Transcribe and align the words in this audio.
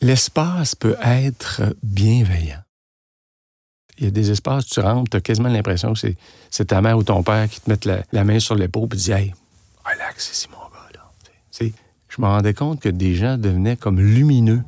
L'espace 0.00 0.74
peut 0.74 0.96
être 1.02 1.62
bienveillant. 1.82 2.62
Il 3.98 4.04
y 4.04 4.08
a 4.08 4.10
des 4.10 4.30
espaces 4.30 4.64
tu 4.66 4.80
rentres, 4.80 5.10
tu 5.10 5.16
as 5.18 5.20
quasiment 5.20 5.50
l'impression 5.50 5.92
que 5.92 6.00
c'est 6.50 6.64
ta 6.64 6.80
mère 6.80 6.96
ou 6.96 7.02
ton 7.02 7.22
père 7.22 7.48
qui 7.48 7.60
te 7.60 7.68
mettent 7.68 7.84
la, 7.84 8.24
main 8.24 8.38
sur 8.38 8.54
l'épaule 8.54 8.88
et 8.92 8.96
dit 8.96 9.12
Hey, 9.12 9.34
relax, 9.84 10.30
c'est 10.32 10.50
mon 10.50 10.56
gars. 10.56 10.70
Je 12.10 12.20
me 12.20 12.26
rendais 12.26 12.54
compte 12.54 12.80
que 12.80 12.88
des 12.88 13.14
gens 13.14 13.38
devenaient 13.38 13.76
comme 13.76 14.00
lumineux. 14.00 14.62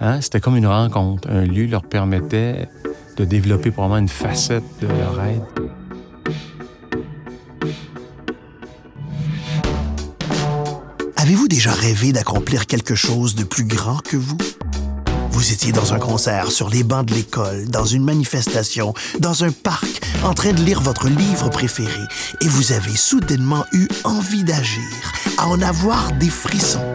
Hein? 0.00 0.20
C'était 0.20 0.40
comme 0.40 0.56
une 0.56 0.68
rencontre. 0.68 1.28
Un 1.28 1.44
lieu 1.44 1.66
leur 1.66 1.82
permettait 1.82 2.68
de 3.16 3.24
développer 3.24 3.72
probablement 3.72 3.98
une 3.98 4.08
facette 4.08 4.64
de 4.80 4.86
leur 4.86 5.20
être. 5.24 5.65
Avez-vous 11.36 11.48
déjà 11.48 11.72
rêvé 11.74 12.12
d'accomplir 12.12 12.66
quelque 12.66 12.94
chose 12.94 13.34
de 13.34 13.44
plus 13.44 13.64
grand 13.64 13.98
que 13.98 14.16
vous? 14.16 14.38
Vous 15.30 15.52
étiez 15.52 15.70
dans 15.70 15.92
un 15.92 15.98
concert, 15.98 16.50
sur 16.50 16.70
les 16.70 16.82
bancs 16.82 17.04
de 17.04 17.12
l'école, 17.12 17.66
dans 17.66 17.84
une 17.84 18.04
manifestation, 18.04 18.94
dans 19.20 19.44
un 19.44 19.50
parc, 19.52 20.00
en 20.24 20.32
train 20.32 20.54
de 20.54 20.62
lire 20.62 20.80
votre 20.80 21.10
livre 21.10 21.50
préféré, 21.50 22.00
et 22.40 22.48
vous 22.48 22.72
avez 22.72 22.96
soudainement 22.96 23.66
eu 23.72 23.86
envie 24.04 24.44
d'agir, 24.44 25.12
à 25.36 25.46
en 25.48 25.60
avoir 25.60 26.10
des 26.12 26.30
frissons. 26.30 26.94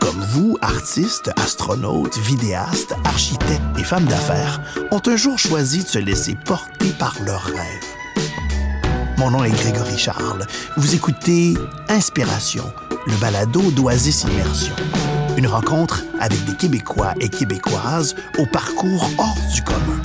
Comme 0.00 0.22
vous, 0.32 0.58
artistes, 0.60 1.30
astronautes, 1.36 2.18
vidéastes, 2.18 2.94
architectes 3.06 3.62
et 3.78 3.84
femmes 3.84 4.04
d'affaires, 4.04 4.60
ont 4.90 5.00
un 5.06 5.16
jour 5.16 5.38
choisi 5.38 5.82
de 5.82 5.88
se 5.88 5.98
laisser 5.98 6.36
porter 6.44 6.90
par 6.98 7.14
leurs 7.24 7.44
rêves. 7.44 7.99
Mon 9.20 9.32
nom 9.32 9.44
est 9.44 9.50
Grégory 9.50 9.98
Charles. 9.98 10.46
Vous 10.78 10.94
écoutez 10.94 11.52
Inspiration, 11.90 12.64
le 13.06 13.14
balado 13.20 13.60
d'Oasis 13.70 14.24
Immersion. 14.24 14.74
Une 15.36 15.46
rencontre 15.46 16.04
avec 16.18 16.42
des 16.46 16.54
Québécois 16.54 17.12
et 17.20 17.28
Québécoises 17.28 18.14
au 18.38 18.46
parcours 18.46 19.10
hors 19.18 19.36
du 19.52 19.60
commun. 19.60 20.00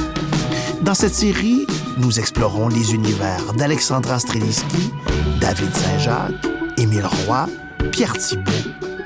Dans 0.81 0.93
cette 0.93 1.15
série, 1.15 1.65
nous 1.95 2.19
explorons 2.19 2.67
les 2.67 2.93
univers 2.93 3.53
d'Alexandra 3.53 4.19
Streliski, 4.19 4.91
David 5.39 5.73
Saint-Jacques, 5.73 6.47
Émile 6.75 7.07
Roy, 7.25 7.47
Pierre 7.93 8.17
Thibault 8.17 8.51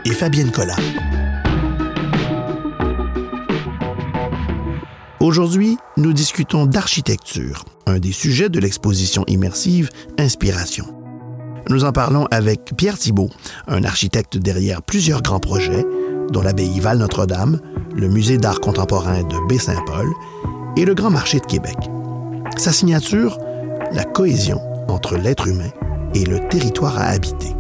et 0.06 0.12
Fabienne 0.12 0.50
Collat. 0.50 0.76
Aujourd'hui, 5.20 5.78
nous 5.98 6.14
discutons 6.14 6.66
d'architecture, 6.66 7.66
un 7.88 8.00
des 8.00 8.14
sujets 8.14 8.48
de 8.48 8.58
l'exposition 8.58 9.26
immersive 9.28 9.90
Inspiration. 10.18 10.86
Nous 11.70 11.84
en 11.84 11.92
parlons 11.92 12.26
avec 12.32 12.72
Pierre 12.78 12.98
Thibault, 12.98 13.30
un 13.68 13.84
architecte 13.84 14.38
derrière 14.38 14.82
plusieurs 14.82 15.22
grands 15.22 15.42
projets, 15.42 15.86
dont 16.32 16.42
l'abbaye 16.42 16.80
Val-Notre-Dame, 16.80 17.60
le 17.94 18.08
musée 18.08 18.38
d'art 18.38 18.62
contemporain 18.62 19.24
de 19.24 19.48
Baie-Saint-Paul 19.50 20.08
et 20.78 20.86
le 20.86 20.96
Grand 20.96 21.10
Marché 21.10 21.42
de 21.42 21.46
Québec. 21.46 21.78
Sa 22.56 22.72
signature, 22.72 23.38
la 23.92 24.06
cohésion 24.06 24.62
entre 24.88 25.18
l'être 25.18 25.50
humain 25.50 25.72
et 26.14 26.24
le 26.24 26.48
territoire 26.48 26.98
à 26.98 27.08
habiter. 27.08 27.59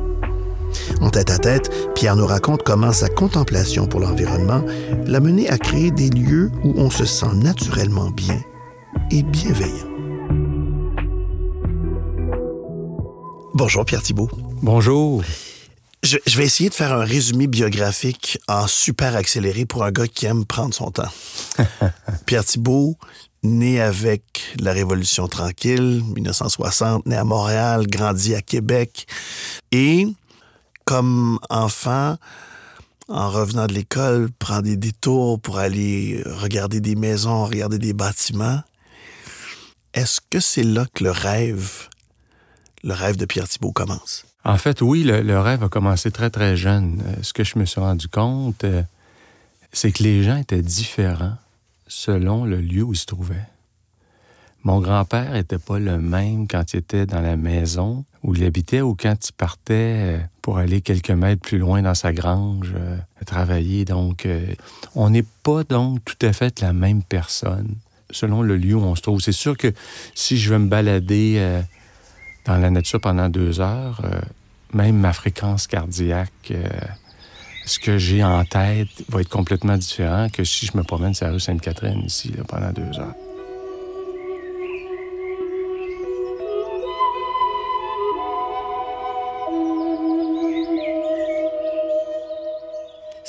En 1.01 1.09
tête 1.09 1.31
à 1.31 1.37
tête, 1.37 1.71
Pierre 1.95 2.15
nous 2.15 2.25
raconte 2.25 2.63
comment 2.63 2.91
sa 2.91 3.09
contemplation 3.09 3.87
pour 3.87 3.99
l'environnement 3.99 4.63
l'a 5.05 5.19
mené 5.19 5.49
à 5.49 5.57
créer 5.57 5.91
des 5.91 6.09
lieux 6.09 6.51
où 6.63 6.73
on 6.77 6.89
se 6.89 7.05
sent 7.05 7.33
naturellement 7.35 8.11
bien 8.11 8.41
et 9.11 9.23
bienveillant. 9.23 9.89
Bonjour 13.53 13.85
Pierre 13.85 14.01
Thibault. 14.01 14.29
Bonjour. 14.61 15.23
Je, 16.01 16.17
vais 16.37 16.45
essayer 16.45 16.69
de 16.69 16.73
faire 16.73 16.93
un 16.93 17.03
résumé 17.03 17.47
biographique 17.47 18.39
en 18.47 18.67
super 18.67 19.17
accéléré 19.17 19.65
pour 19.65 19.83
un 19.83 19.91
gars 19.91 20.07
qui 20.07 20.27
aime 20.27 20.45
prendre 20.45 20.73
son 20.73 20.91
temps. 20.91 21.11
Pierre 22.25 22.45
Thibault, 22.45 22.95
né 23.43 23.81
avec 23.81 24.23
la 24.61 24.71
Révolution 24.71 25.27
tranquille, 25.27 26.01
1960, 26.15 27.05
né 27.05 27.17
à 27.17 27.25
Montréal, 27.25 27.85
grandi 27.87 28.33
à 28.33 28.41
Québec. 28.41 29.07
Et 29.73 30.07
comme 30.89 31.37
enfant, 31.51 32.17
en 33.09 33.29
revenant 33.29 33.67
de 33.67 33.73
l'école, 33.73 34.31
prend 34.39 34.61
des 34.63 34.75
détours 34.75 35.39
pour 35.39 35.59
aller 35.59 36.23
regarder 36.25 36.81
des 36.81 36.95
maisons, 36.95 37.45
regarder 37.45 37.77
des 37.77 37.93
bâtiments. 37.93 38.63
Est-ce 39.93 40.19
que 40.31 40.39
c'est 40.39 40.63
là 40.63 40.87
que 40.91 41.03
le 41.03 41.11
rêve 41.11 41.89
le 42.83 42.93
rêve 42.95 43.17
de 43.17 43.25
Pierre 43.25 43.47
Thibault 43.47 43.71
commence? 43.71 44.25
En 44.43 44.57
fait, 44.57 44.81
oui, 44.81 45.03
le, 45.03 45.39
rêve 45.39 45.63
a 45.63 45.69
commencé 45.69 46.09
très, 46.09 46.31
très 46.31 46.57
jeune. 46.57 47.03
Euh, 47.05 47.21
ce 47.21 47.33
que 47.33 47.43
je 47.43 47.59
me 47.59 47.65
suis 47.65 47.79
rendu 47.79 48.07
compte, 48.07 48.63
euh, 48.63 48.81
c'est 49.71 49.91
que 49.91 50.01
les 50.01 50.23
gens 50.23 50.37
étaient 50.37 50.63
différents 50.63 51.37
selon 51.87 52.45
le 52.45 52.59
lieu 52.59 52.81
où 52.81 52.93
ils 52.93 52.97
se 52.97 53.05
trouvaient. 53.05 53.45
Mon 54.63 54.79
grand-père 54.81 55.31
n'était 55.33 55.57
pas 55.57 55.79
le 55.79 55.99
même 55.99 56.47
quand 56.47 56.73
il 56.73 56.77
était 56.77 57.05
dans 57.05 57.21
la 57.21 57.37
maison 57.37 58.03
où 58.23 58.35
il 58.35 58.43
habitait 58.43 58.81
ou 58.81 58.95
quand 58.95 59.15
il 59.27 59.33
partait 59.33 59.73
euh, 59.73 60.17
pour 60.41 60.57
aller 60.57 60.81
quelques 60.81 61.11
mètres 61.11 61.41
plus 61.41 61.57
loin 61.57 61.81
dans 61.81 61.93
sa 61.95 62.11
grange 62.11 62.73
travailler. 63.25 63.85
Donc, 63.85 64.27
on 64.95 65.11
n'est 65.11 65.25
pas 65.43 65.63
donc 65.63 66.03
tout 66.03 66.25
à 66.25 66.33
fait 66.33 66.61
la 66.61 66.73
même 66.73 67.03
personne 67.03 67.75
selon 68.09 68.41
le 68.41 68.57
lieu 68.57 68.75
où 68.75 68.81
on 68.81 68.95
se 68.95 69.01
trouve. 69.01 69.21
C'est 69.21 69.31
sûr 69.31 69.55
que 69.55 69.71
si 70.15 70.37
je 70.37 70.51
veux 70.51 70.57
me 70.57 70.67
balader 70.67 71.61
dans 72.45 72.57
la 72.57 72.69
nature 72.69 72.99
pendant 72.99 73.29
deux 73.29 73.59
heures, 73.59 74.01
euh, 74.03 74.19
même 74.73 74.97
ma 74.97 75.13
fréquence 75.13 75.67
cardiaque, 75.67 76.51
euh, 76.51 76.67
ce 77.65 77.79
que 77.79 77.97
j'ai 77.97 78.23
en 78.23 78.43
tête 78.45 78.87
va 79.09 79.21
être 79.21 79.29
complètement 79.29 79.77
différent 79.77 80.29
que 80.29 80.43
si 80.43 80.65
je 80.65 80.75
me 80.75 80.83
promène 80.83 81.13
sur 81.13 81.27
la 81.27 81.33
rue 81.33 81.39
Sainte-Catherine 81.39 82.03
ici 82.05 82.33
pendant 82.47 82.71
deux 82.71 82.99
heures. 82.99 83.13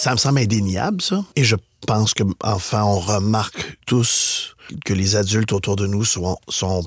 Ça 0.01 0.13
me 0.13 0.17
semble 0.17 0.39
indéniable, 0.39 1.03
ça. 1.03 1.23
Et 1.37 1.45
je 1.45 1.57
pense 1.87 2.15
que, 2.15 2.23
enfin, 2.43 2.85
on 2.85 2.99
remarque 2.99 3.77
tous 3.87 4.57
que 4.87 4.95
les 4.95 5.15
adultes 5.15 5.53
autour 5.53 5.77
de 5.77 5.87
nous 5.87 6.07
sont, 6.07 6.39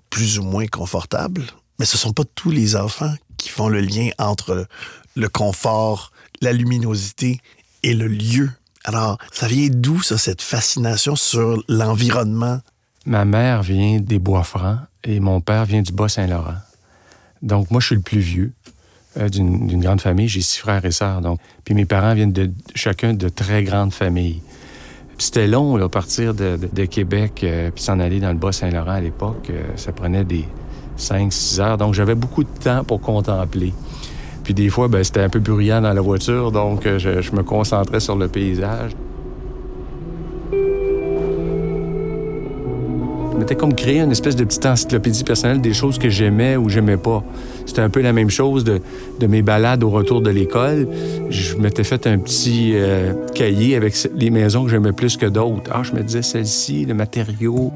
plus 0.09 0.39
ou 0.39 0.43
moins 0.43 0.65
confortables 0.65 1.43
mais 1.77 1.85
ce 1.85 1.97
ne 1.97 1.99
sont 1.99 2.13
pas 2.13 2.23
tous 2.35 2.49
les 2.49 2.75
enfants 2.75 3.13
qui 3.37 3.49
font 3.49 3.67
le 3.67 3.81
lien 3.81 4.09
entre 4.17 4.67
le 5.15 5.29
confort, 5.29 6.11
la 6.41 6.53
luminosité 6.53 7.39
et 7.83 7.93
le 7.93 8.07
lieu. 8.07 8.49
Alors, 8.83 9.17
ça 9.31 9.47
vient 9.47 9.67
d'où, 9.71 10.01
ça, 10.01 10.17
cette 10.17 10.41
fascination 10.41 11.15
sur 11.15 11.63
l'environnement? 11.67 12.61
Ma 13.05 13.25
mère 13.25 13.63
vient 13.63 13.99
des 13.99 14.19
Bois-Francs 14.19 14.79
et 15.03 15.19
mon 15.19 15.41
père 15.41 15.65
vient 15.65 15.81
du 15.81 15.91
Bas-Saint-Laurent. 15.91 16.57
Donc, 17.41 17.69
moi, 17.69 17.79
je 17.79 17.87
suis 17.87 17.95
le 17.95 18.01
plus 18.01 18.19
vieux 18.19 18.53
euh, 19.17 19.29
d'une 19.29 19.79
grande 19.79 20.01
famille. 20.01 20.27
J'ai 20.27 20.41
six 20.41 20.59
frères 20.59 20.83
et 20.85 20.91
sœurs. 20.91 21.21
Donc, 21.21 21.39
puis 21.63 21.75
mes 21.75 21.85
parents 21.85 22.13
viennent 22.13 22.31
de 22.31 22.49
chacun 22.73 23.13
de 23.13 23.29
très 23.29 23.63
grandes 23.63 23.93
familles. 23.93 24.41
C'était 25.19 25.47
long, 25.47 25.77
là, 25.77 25.87
partir 25.89 26.33
de, 26.33 26.57
Québec 26.85 27.41
euh, 27.43 27.69
puis 27.69 27.83
s'en 27.83 27.99
aller 27.99 28.19
dans 28.19 28.31
le 28.31 28.37
Bas-Saint-Laurent 28.37 28.91
à 28.91 29.01
l'époque. 29.01 29.49
Euh, 29.49 29.61
ça 29.75 29.91
prenait 29.91 30.23
des, 30.23 30.45
5-6 30.97 31.61
heures. 31.61 31.77
Donc, 31.77 31.93
j'avais 31.93 32.15
beaucoup 32.15 32.43
de 32.43 32.59
temps 32.63 32.83
pour 32.83 33.01
contempler. 33.01 33.73
Puis 34.43 34.53
des 34.53 34.69
fois, 34.69 34.87
ben, 34.87 35.03
c'était 35.03 35.21
un 35.21 35.29
peu 35.29 35.39
bruyant 35.39 35.81
dans 35.81 35.93
la 35.93 36.01
voiture, 36.01 36.51
donc 36.51 36.83
je, 36.85 37.35
me 37.35 37.43
concentrais 37.43 37.99
sur 37.99 38.15
le 38.15 38.27
paysage. 38.27 38.91
Je 43.43 43.45
m'étais 43.45 43.55
comme 43.59 43.75
créé 43.75 43.99
une 43.99 44.13
espèce 44.13 44.37
de 44.37 44.45
petite 44.45 44.65
encyclopédie 44.65 45.25
personnelle 45.25 45.59
des 45.59 45.73
choses 45.73 45.99
que 45.99 46.07
j'aimais 46.07 46.55
ou 46.55 46.69
j'aimais 46.69 46.95
pas. 46.95 47.21
C'était 47.65 47.81
un 47.81 47.89
peu 47.89 47.99
la 47.99 48.13
même 48.13 48.29
chose 48.29 48.63
de, 48.63 48.79
mes 49.27 49.41
balades 49.41 49.83
au 49.83 49.89
retour 49.89 50.21
de 50.21 50.29
l'école. 50.29 50.87
Je 51.29 51.57
m'étais 51.57 51.83
fait 51.83 52.07
un 52.07 52.19
petit 52.19 52.71
euh, 52.75 53.11
cahier 53.35 53.75
avec 53.75 53.95
les 54.15 54.29
maisons 54.29 54.63
que 54.63 54.69
j'aimais 54.69 54.93
plus 54.93 55.17
que 55.17 55.25
d'autres. 55.25 55.69
Ah, 55.73 55.81
je 55.83 55.91
me 55.91 56.01
disais 56.03 56.21
celle-ci, 56.21 56.85
le 56.85 56.93
matériau, 56.93 57.73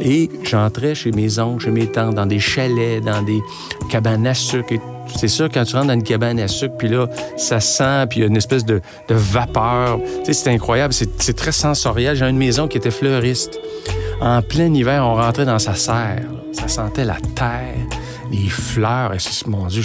et 0.00 0.30
j'entrais 0.44 0.94
chez 0.94 1.10
mes 1.10 1.40
oncles, 1.40 1.64
chez 1.64 1.72
mes 1.72 1.86
tantes, 1.88 2.14
dans 2.14 2.26
des 2.26 2.38
chalets, 2.38 3.02
dans 3.02 3.22
des 3.22 3.40
cabanes 3.90 4.28
à 4.28 4.34
sucre. 4.34 4.74
C'est 5.16 5.26
sûr, 5.26 5.48
quand 5.52 5.64
tu 5.64 5.74
rentres 5.74 5.88
dans 5.88 5.94
une 5.94 6.04
cabane 6.04 6.38
à 6.38 6.46
sucre, 6.46 6.76
puis 6.78 6.88
là, 6.88 7.08
ça 7.36 7.58
sent, 7.58 8.06
puis 8.08 8.20
il 8.20 8.22
y 8.22 8.24
a 8.24 8.28
une 8.28 8.36
espèce 8.36 8.64
de, 8.64 8.80
vapeur. 9.08 9.98
Tu 10.24 10.32
c'est 10.32 10.50
incroyable, 10.50 10.94
c'est 10.94 11.36
très 11.36 11.50
sensoriel. 11.50 12.14
J'ai 12.14 12.26
une 12.26 12.38
maison 12.38 12.68
qui 12.68 12.78
était 12.78 12.92
fleuriste. 12.92 13.58
En 14.20 14.42
plein 14.42 14.72
hiver, 14.74 15.02
on 15.06 15.14
rentrait 15.14 15.46
dans 15.46 15.58
sa 15.58 15.74
serre. 15.74 16.26
Ça 16.52 16.68
sentait 16.68 17.04
la 17.04 17.16
terre, 17.34 17.74
les 18.30 18.50
fleurs. 18.50 19.14
Et 19.14 19.18
mon 19.48 19.66
Dieu, 19.66 19.82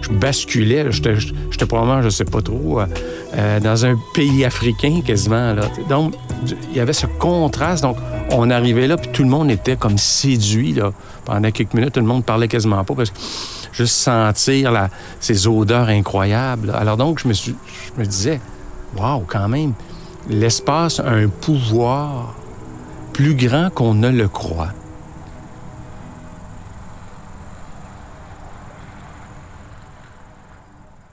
je, 0.00 0.10
basculais. 0.10 0.86
J'étais 0.90 1.66
probablement, 1.66 2.02
je 2.02 2.08
sais 2.08 2.24
pas 2.24 2.42
trop, 2.42 2.80
euh, 2.80 2.86
euh, 3.36 3.60
dans 3.60 3.86
un 3.86 3.96
pays 4.12 4.44
africain 4.44 5.02
quasiment. 5.04 5.54
Là. 5.54 5.62
Donc, 5.88 6.14
il 6.70 6.76
y 6.76 6.80
avait 6.80 6.92
ce 6.92 7.06
contraste. 7.06 7.82
Donc, 7.82 7.96
on 8.32 8.50
arrivait 8.50 8.88
là, 8.88 8.96
puis 8.96 9.10
tout 9.12 9.22
le 9.22 9.28
monde 9.28 9.52
était 9.52 9.76
comme 9.76 9.98
séduit. 9.98 10.72
Là. 10.72 10.92
Pendant 11.24 11.50
quelques 11.52 11.74
minutes, 11.74 11.92
tout 11.92 12.00
le 12.00 12.06
monde 12.06 12.24
parlait 12.24 12.48
quasiment 12.48 12.82
pas 12.82 12.94
parce 12.94 13.10
que 13.10 13.18
juste 13.72 13.94
sentir 13.94 14.88
ces 15.20 15.46
odeurs 15.46 15.88
incroyables. 15.88 16.72
Alors 16.74 16.96
donc, 16.96 17.20
je 17.20 17.28
me, 17.28 17.34
suis, 17.34 17.54
je 17.94 18.00
me 18.00 18.04
disais, 18.04 18.40
waouh, 18.96 19.24
quand 19.28 19.48
même, 19.48 19.74
l'espace 20.28 20.98
a 20.98 21.08
un 21.10 21.28
pouvoir 21.28 22.34
plus 23.16 23.34
grand 23.34 23.70
qu'on 23.70 23.94
ne 23.94 24.10
le 24.10 24.28
croit. 24.28 24.74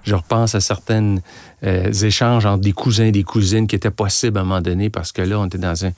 Je 0.03 0.15
repense 0.15 0.55
à 0.55 0.59
certains 0.59 1.17
euh, 1.63 1.91
échanges 1.91 2.45
entre 2.45 2.61
des 2.61 2.73
cousins 2.73 3.05
et 3.05 3.11
des 3.11 3.23
cousines 3.23 3.67
qui 3.67 3.75
étaient 3.75 3.91
possibles 3.91 4.37
à 4.37 4.41
un 4.41 4.43
moment 4.43 4.61
donné 4.61 4.89
parce 4.89 5.11
que 5.11 5.21
là, 5.21 5.39
on 5.39 5.45
était 5.45 5.57
dans, 5.57 5.85
un, 5.85 5.91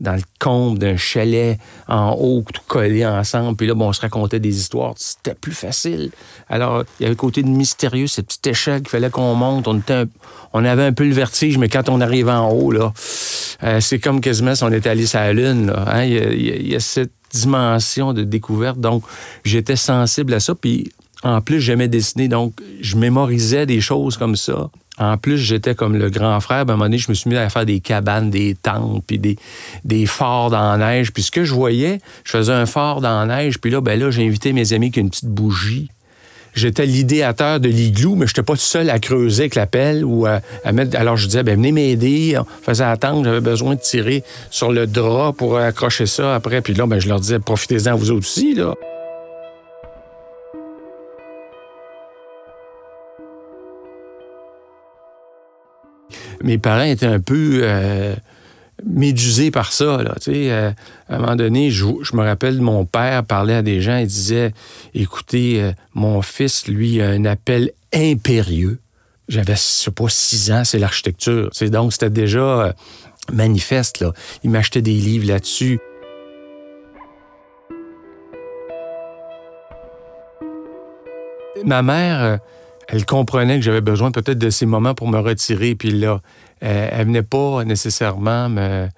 dans 0.00 0.14
le 0.14 0.22
comble 0.40 0.78
d'un 0.78 0.96
chalet 0.96 1.58
en 1.88 2.12
haut, 2.12 2.44
tout 2.52 2.62
collé 2.66 3.06
ensemble. 3.06 3.56
Puis 3.56 3.66
là, 3.66 3.74
bon, 3.74 3.88
on 3.88 3.92
se 3.92 4.00
racontait 4.00 4.40
des 4.40 4.58
histoires. 4.58 4.94
C'était 4.96 5.34
plus 5.34 5.52
facile. 5.52 6.10
Alors, 6.48 6.84
il 6.98 7.04
y 7.04 7.06
avait 7.06 7.14
le 7.14 7.16
côté 7.16 7.42
de 7.42 7.48
mystérieux, 7.48 8.08
cette 8.08 8.26
petite 8.26 8.46
échelle 8.48 8.80
qu'il 8.80 8.90
fallait 8.90 9.10
qu'on 9.10 9.34
monte. 9.34 9.68
On, 9.68 10.64
avait 10.64 10.84
un 10.84 10.92
peu 10.92 11.04
le 11.04 11.14
vertige, 11.14 11.56
mais 11.58 11.68
quand 11.68 11.88
on 11.88 12.00
arrivait 12.00 12.32
en 12.32 12.50
haut, 12.50 12.72
là, 12.72 12.92
euh, 13.62 13.80
c'est 13.80 14.00
comme 14.00 14.20
quasiment 14.20 14.54
si 14.54 14.64
on 14.64 14.72
était 14.72 14.90
allé 14.90 15.06
sur 15.06 15.20
la 15.20 15.32
Lune. 15.32 15.72
Hein. 15.86 16.04
Il, 16.04 16.14
il 16.14 16.68
y 16.68 16.74
a 16.74 16.80
cette 16.80 17.12
dimension 17.32 18.12
de 18.12 18.24
découverte. 18.24 18.78
Donc, 18.78 19.04
j'étais 19.44 19.76
sensible 19.76 20.34
à 20.34 20.40
ça. 20.40 20.54
Puis 20.54 20.90
en 21.22 21.40
plus, 21.40 21.60
j'aimais 21.60 21.88
dessiner, 21.88 22.28
donc 22.28 22.54
je 22.80 22.96
mémorisais 22.96 23.66
des 23.66 23.80
choses 23.80 24.16
comme 24.16 24.36
ça. 24.36 24.70
En 24.98 25.16
plus, 25.16 25.38
j'étais 25.38 25.74
comme 25.74 25.96
le 25.96 26.10
grand 26.10 26.38
frère. 26.40 26.64
À 26.68 26.72
un 26.72 26.96
je 26.96 27.08
me 27.08 27.14
suis 27.14 27.30
mis 27.30 27.36
à 27.36 27.48
faire 27.48 27.64
des 27.64 27.80
cabanes, 27.80 28.30
des 28.30 28.54
tentes, 28.54 29.02
puis 29.06 29.18
des, 29.18 29.36
des 29.84 30.06
forts 30.06 30.50
dans 30.50 30.76
la 30.76 30.92
neige. 30.92 31.12
Puis 31.12 31.22
ce 31.22 31.30
que 31.30 31.44
je 31.44 31.54
voyais, 31.54 32.00
je 32.24 32.32
faisais 32.32 32.52
un 32.52 32.66
fort 32.66 33.00
dans 33.00 33.24
la 33.24 33.36
neige, 33.36 33.58
puis 33.58 33.70
là, 33.70 33.80
ben 33.80 33.98
là, 33.98 34.10
j'ai 34.10 34.26
invité 34.26 34.52
mes 34.52 34.72
amis 34.72 34.90
qui 34.90 35.00
une 35.00 35.10
petite 35.10 35.28
bougie. 35.28 35.88
J'étais 36.54 36.84
l'idéateur 36.84 37.60
de 37.60 37.68
l'igloo, 37.70 38.14
mais 38.14 38.26
je 38.26 38.32
n'étais 38.32 38.42
pas 38.42 38.52
tout 38.52 38.60
seul 38.60 38.90
à 38.90 38.98
creuser 38.98 39.44
avec 39.44 39.54
la 39.54 39.66
pelle 39.66 40.04
ou 40.04 40.26
à, 40.26 40.42
mettre. 40.72 40.98
Alors 40.98 41.16
je 41.16 41.26
disais, 41.26 41.42
ben 41.42 41.56
venez 41.56 41.72
m'aider. 41.72 42.36
On 42.38 42.44
faisait 42.62 42.84
attendre, 42.84 43.24
j'avais 43.24 43.40
besoin 43.40 43.74
de 43.74 43.80
tirer 43.80 44.22
sur 44.50 44.70
le 44.70 44.86
drap 44.86 45.32
pour 45.32 45.56
accrocher 45.56 46.04
ça 46.04 46.34
après. 46.34 46.60
Puis 46.60 46.74
là, 46.74 46.86
ben, 46.86 46.98
je 46.98 47.08
leur 47.08 47.20
disais, 47.20 47.38
profitez-en 47.38 47.96
vous 47.96 48.10
aussi, 48.10 48.54
là. 48.54 48.74
Mes 56.42 56.58
parents 56.58 56.82
étaient 56.82 57.06
un 57.06 57.20
peu 57.20 57.60
euh, 57.62 58.14
médusés 58.84 59.50
par 59.50 59.72
ça. 59.72 60.02
Là, 60.02 60.14
euh, 60.28 60.72
à 61.08 61.14
un 61.14 61.18
moment 61.18 61.36
donné, 61.36 61.70
je, 61.70 61.86
me 61.86 62.22
rappelle, 62.22 62.60
mon 62.60 62.84
père 62.84 63.24
parlait 63.24 63.54
à 63.54 63.62
des 63.62 63.80
gens 63.80 63.96
et 63.96 64.06
disait 64.06 64.52
Écoutez, 64.94 65.62
euh, 65.62 65.72
mon 65.94 66.22
fils, 66.22 66.66
lui, 66.68 67.00
a 67.00 67.08
un 67.08 67.24
appel 67.24 67.72
impérieux. 67.94 68.80
J'avais, 69.28 69.54
je 69.54 69.60
sais 69.60 69.90
pas, 69.90 70.08
six 70.08 70.50
ans, 70.52 70.64
c'est 70.64 70.78
l'architecture. 70.78 71.50
Donc, 71.68 71.92
c'était 71.92 72.10
déjà 72.10 72.74
manifeste. 73.32 74.00
Là. 74.00 74.12
Il 74.42 74.50
m'achetait 74.50 74.82
des 74.82 74.92
livres 74.92 75.28
là-dessus. 75.28 75.78
Ma 81.64 81.82
mère 81.82 82.40
elle 82.88 83.06
comprenait 83.06 83.56
que 83.56 83.64
j'avais 83.64 83.80
besoin 83.80 84.10
peut-être 84.10 84.38
de 84.38 84.50
ces 84.50 84.66
moments 84.66 84.94
pour 84.94 85.08
me 85.08 85.18
retirer. 85.18 85.74
Puis 85.74 85.90
là, 85.90 86.20
elle, 86.60 86.90
elle 86.92 87.06
venait 87.06 87.22
pas 87.22 87.64
nécessairement 87.64 88.48
me, 88.48 88.88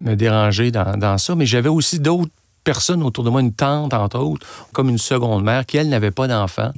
déranger 0.00 0.70
dans, 0.70 1.18
ça. 1.18 1.34
Mais 1.34 1.46
j'avais 1.46 1.68
aussi 1.68 2.00
d'autres 2.00 2.30
personnes 2.64 3.02
autour 3.02 3.24
de 3.24 3.30
moi, 3.30 3.40
une 3.40 3.52
tante, 3.52 3.94
entre 3.94 4.18
autres, 4.18 4.46
comme 4.72 4.88
une 4.88 4.98
seconde 4.98 5.44
mère, 5.44 5.64
qui, 5.66 5.76
elle, 5.76 5.88
n'avait 5.88 6.10
pas 6.10 6.28
d'enfant. 6.28 6.72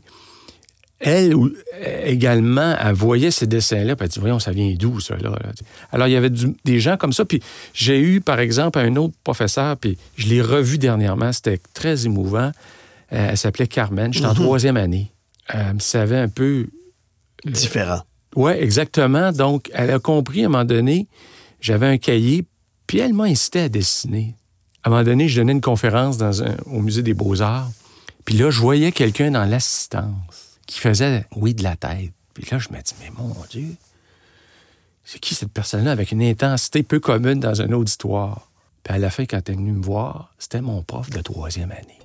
Elle 1.00 1.34
également, 2.04 2.76
elle 2.78 2.92
voyait 2.92 3.30
ces 3.30 3.46
dessins-là, 3.46 3.96
puis 3.96 4.04
elle 4.04 4.10
dit 4.10 4.20
Voyons, 4.20 4.38
ça 4.38 4.52
vient 4.52 4.70
d'où, 4.78 5.00
ça? 5.00 5.16
Là? 5.16 5.34
Alors, 5.92 6.08
il 6.08 6.12
y 6.12 6.16
avait 6.16 6.28
des 6.28 6.78
gens 6.78 6.98
comme 6.98 7.14
ça. 7.14 7.24
Puis 7.24 7.42
j'ai 7.72 7.98
eu, 7.98 8.20
par 8.20 8.38
exemple, 8.38 8.78
un 8.78 8.94
autre 8.96 9.14
professeur, 9.24 9.78
puis 9.78 9.96
je 10.16 10.28
l'ai 10.28 10.42
revu 10.42 10.76
dernièrement, 10.76 11.32
c'était 11.32 11.58
très 11.72 12.04
émouvant. 12.04 12.52
Euh, 13.12 13.28
elle 13.30 13.38
s'appelait 13.38 13.66
Carmen, 13.66 14.12
j'étais 14.12 14.26
en 14.26 14.32
mm-hmm. 14.32 14.42
troisième 14.42 14.76
année 14.76 15.10
elle 15.48 15.75
me 15.75 15.78
savait 15.78 16.19
un 16.19 16.28
peu... 16.28 16.66
Euh, 17.46 17.50
Différent. 17.50 18.02
Oui, 18.37 18.52
exactement. 18.52 19.32
Donc, 19.32 19.70
elle 19.72 19.90
a 19.90 19.98
compris 19.98 20.42
à 20.42 20.46
un 20.46 20.48
moment 20.48 20.64
donné, 20.64 21.08
j'avais 21.60 21.87
un 21.87 21.98
cahier, 21.98 22.44
puis 22.87 22.98
elle 22.98 23.12
m'a 23.12 23.25
incité 23.25 23.60
à 23.60 23.69
dessiner. 23.69 24.37
À 24.82 24.88
un 24.88 24.90
moment 24.92 25.04
donné, 25.04 25.28
je 25.28 25.40
donnais 25.40 25.52
une 25.52 25.60
conférence 25.60 26.16
dans 26.16 26.32
au 26.66 26.81
Musée 26.81 27.02
des 27.02 27.14
Beaux-Arts, 27.14 27.70
puis 28.25 28.37
là, 28.37 28.50
je 28.50 28.60
voyais 28.60 28.92
quelqu'un 28.92 29.31
dans 29.31 29.44
l'assistance 29.44 30.58
qui 30.66 30.78
faisait 30.78 31.26
oui 31.34 31.54
de 31.54 31.62
la 31.62 31.76
tête. 31.76 32.12
Puis 32.34 32.46
là, 32.50 32.58
je 32.58 32.69
me 32.70 32.81
dis, 32.81 32.94
mais 33.00 33.10
mon 33.10 33.34
Dieu, 33.50 33.75
c'est 35.04 35.19
qui 35.19 35.34
cette 35.34 35.52
personne-là 35.52 35.90
avec 35.90 36.12
une 36.12 36.22
intensité 36.22 36.82
peu 36.82 37.00
commune 37.00 37.40
dans 37.40 37.60
un 37.60 37.72
auditoire? 37.72 38.50
Puis 38.84 38.94
à 38.94 38.98
la 38.98 39.10
fin, 39.10 39.25
quand 39.25 39.40
elle 39.48 39.54
est 39.54 39.58
venue 39.58 39.72
me 39.72 39.82
voir, 39.82 40.32
c'était 40.38 40.60
mon 40.60 40.82
prof 40.82 41.10
de 41.10 41.20
troisième 41.20 41.72
année. 41.72 42.00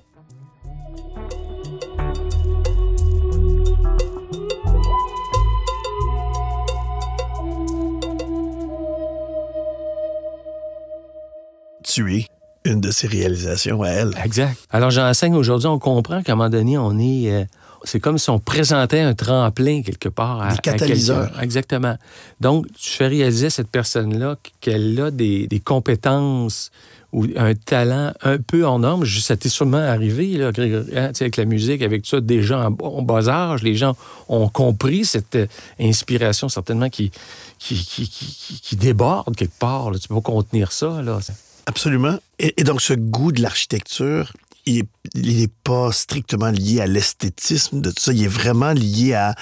Une 12.66 12.80
de 12.80 12.90
ses 12.90 13.06
réalisations 13.06 13.82
à 13.82 13.88
elle. 13.88 14.10
Exact. 14.24 14.58
Alors 14.70 14.90
j'enseigne 14.90 15.34
aujourd'hui, 15.34 15.68
on 15.68 15.78
comprend 15.78 16.22
qu'à 16.22 16.32
un 16.32 16.36
moment 16.36 16.50
donné, 16.50 16.76
on 16.76 16.98
est... 16.98 17.32
Euh, 17.32 17.44
c'est 17.84 18.00
comme 18.00 18.18
si 18.18 18.30
on 18.30 18.40
présentait 18.40 19.00
un 19.00 19.14
tremplin 19.14 19.82
quelque 19.82 20.08
part 20.08 20.42
à, 20.42 20.56
catalyseur. 20.56 21.30
Exactement. 21.40 21.96
Donc, 22.40 22.66
tu 22.76 22.90
fais 22.90 23.06
réaliser 23.06 23.46
à 23.46 23.50
cette 23.50 23.68
personne-là 23.68 24.36
qu'elle 24.60 25.00
a 25.00 25.10
des, 25.12 25.62
compétences 25.64 26.72
ou 27.12 27.26
un 27.36 27.54
talent 27.54 28.12
un 28.22 28.38
peu 28.38 28.66
en 28.66 28.80
norme. 28.80 29.06
Ça 29.06 29.36
t'est 29.36 29.48
sûrement 29.48 29.76
arrivé, 29.76 30.36
là, 30.36 30.50
hein, 30.58 31.12
avec 31.20 31.36
la 31.36 31.44
musique, 31.44 31.82
avec 31.82 32.02
tout 32.02 32.08
ça, 32.08 32.20
des 32.20 32.42
gens 32.42 32.74
en, 32.82 33.02
bas 33.02 33.28
âge, 33.28 33.62
les 33.62 33.76
gens 33.76 33.96
ont 34.28 34.48
compris 34.48 35.04
cette 35.04 35.36
euh, 35.36 35.46
inspiration 35.78 36.48
certainement 36.48 36.90
qui, 36.90 37.12
qui, 37.58 37.76
qui, 37.84 38.76
déborde 38.76 39.36
quelque 39.36 39.58
part. 39.58 39.92
Tu 40.00 40.08
peux 40.08 40.16
pas 40.16 40.20
contenir 40.20 40.72
ça. 40.72 41.00
Là. 41.02 41.20
Absolument. 41.66 42.18
Et, 42.38 42.62
donc, 42.62 42.80
ce 42.80 42.94
goût 42.94 43.32
de 43.32 43.42
l'architecture, 43.42 44.32
il 44.66 44.84
n'est 45.14 45.50
pas 45.64 45.92
strictement 45.92 46.50
lié 46.50 46.80
à 46.80 46.86
l'esthétisme 46.86 47.80
de 47.80 47.90
tout 47.90 48.00
ça. 48.00 48.12
Il 48.12 48.24
est 48.24 48.28
vraiment 48.28 48.72
lié 48.72 49.14
à 49.14 49.34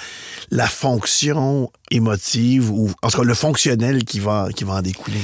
la 0.50 0.66
fonction 0.66 1.70
émotive 1.90 2.70
ou, 2.70 2.90
en 3.02 3.08
tout 3.08 3.18
cas, 3.18 3.24
le 3.24 3.34
fonctionnel 3.34 4.04
qui 4.04 4.20
va, 4.20 4.48
qui 4.54 4.64
va 4.64 4.74
en 4.74 4.82
découler. 4.82 5.20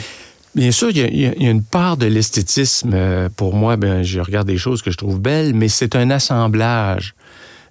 Bien 0.54 0.72
sûr, 0.72 0.90
il 0.90 0.98
y, 1.16 1.26
a, 1.26 1.34
une 1.36 1.62
part 1.62 1.96
de 1.96 2.06
l'esthétisme. 2.06 2.90
Euh, 2.92 3.28
pour 3.34 3.54
moi, 3.54 3.76
ben, 3.76 4.02
je 4.02 4.20
regarde 4.20 4.46
des 4.46 4.58
choses 4.58 4.82
que 4.82 4.90
je 4.90 4.96
trouve 4.96 5.20
belles, 5.20 5.54
mais 5.54 5.68
c'est 5.68 5.94
un 5.96 6.10
assemblage. 6.10 7.14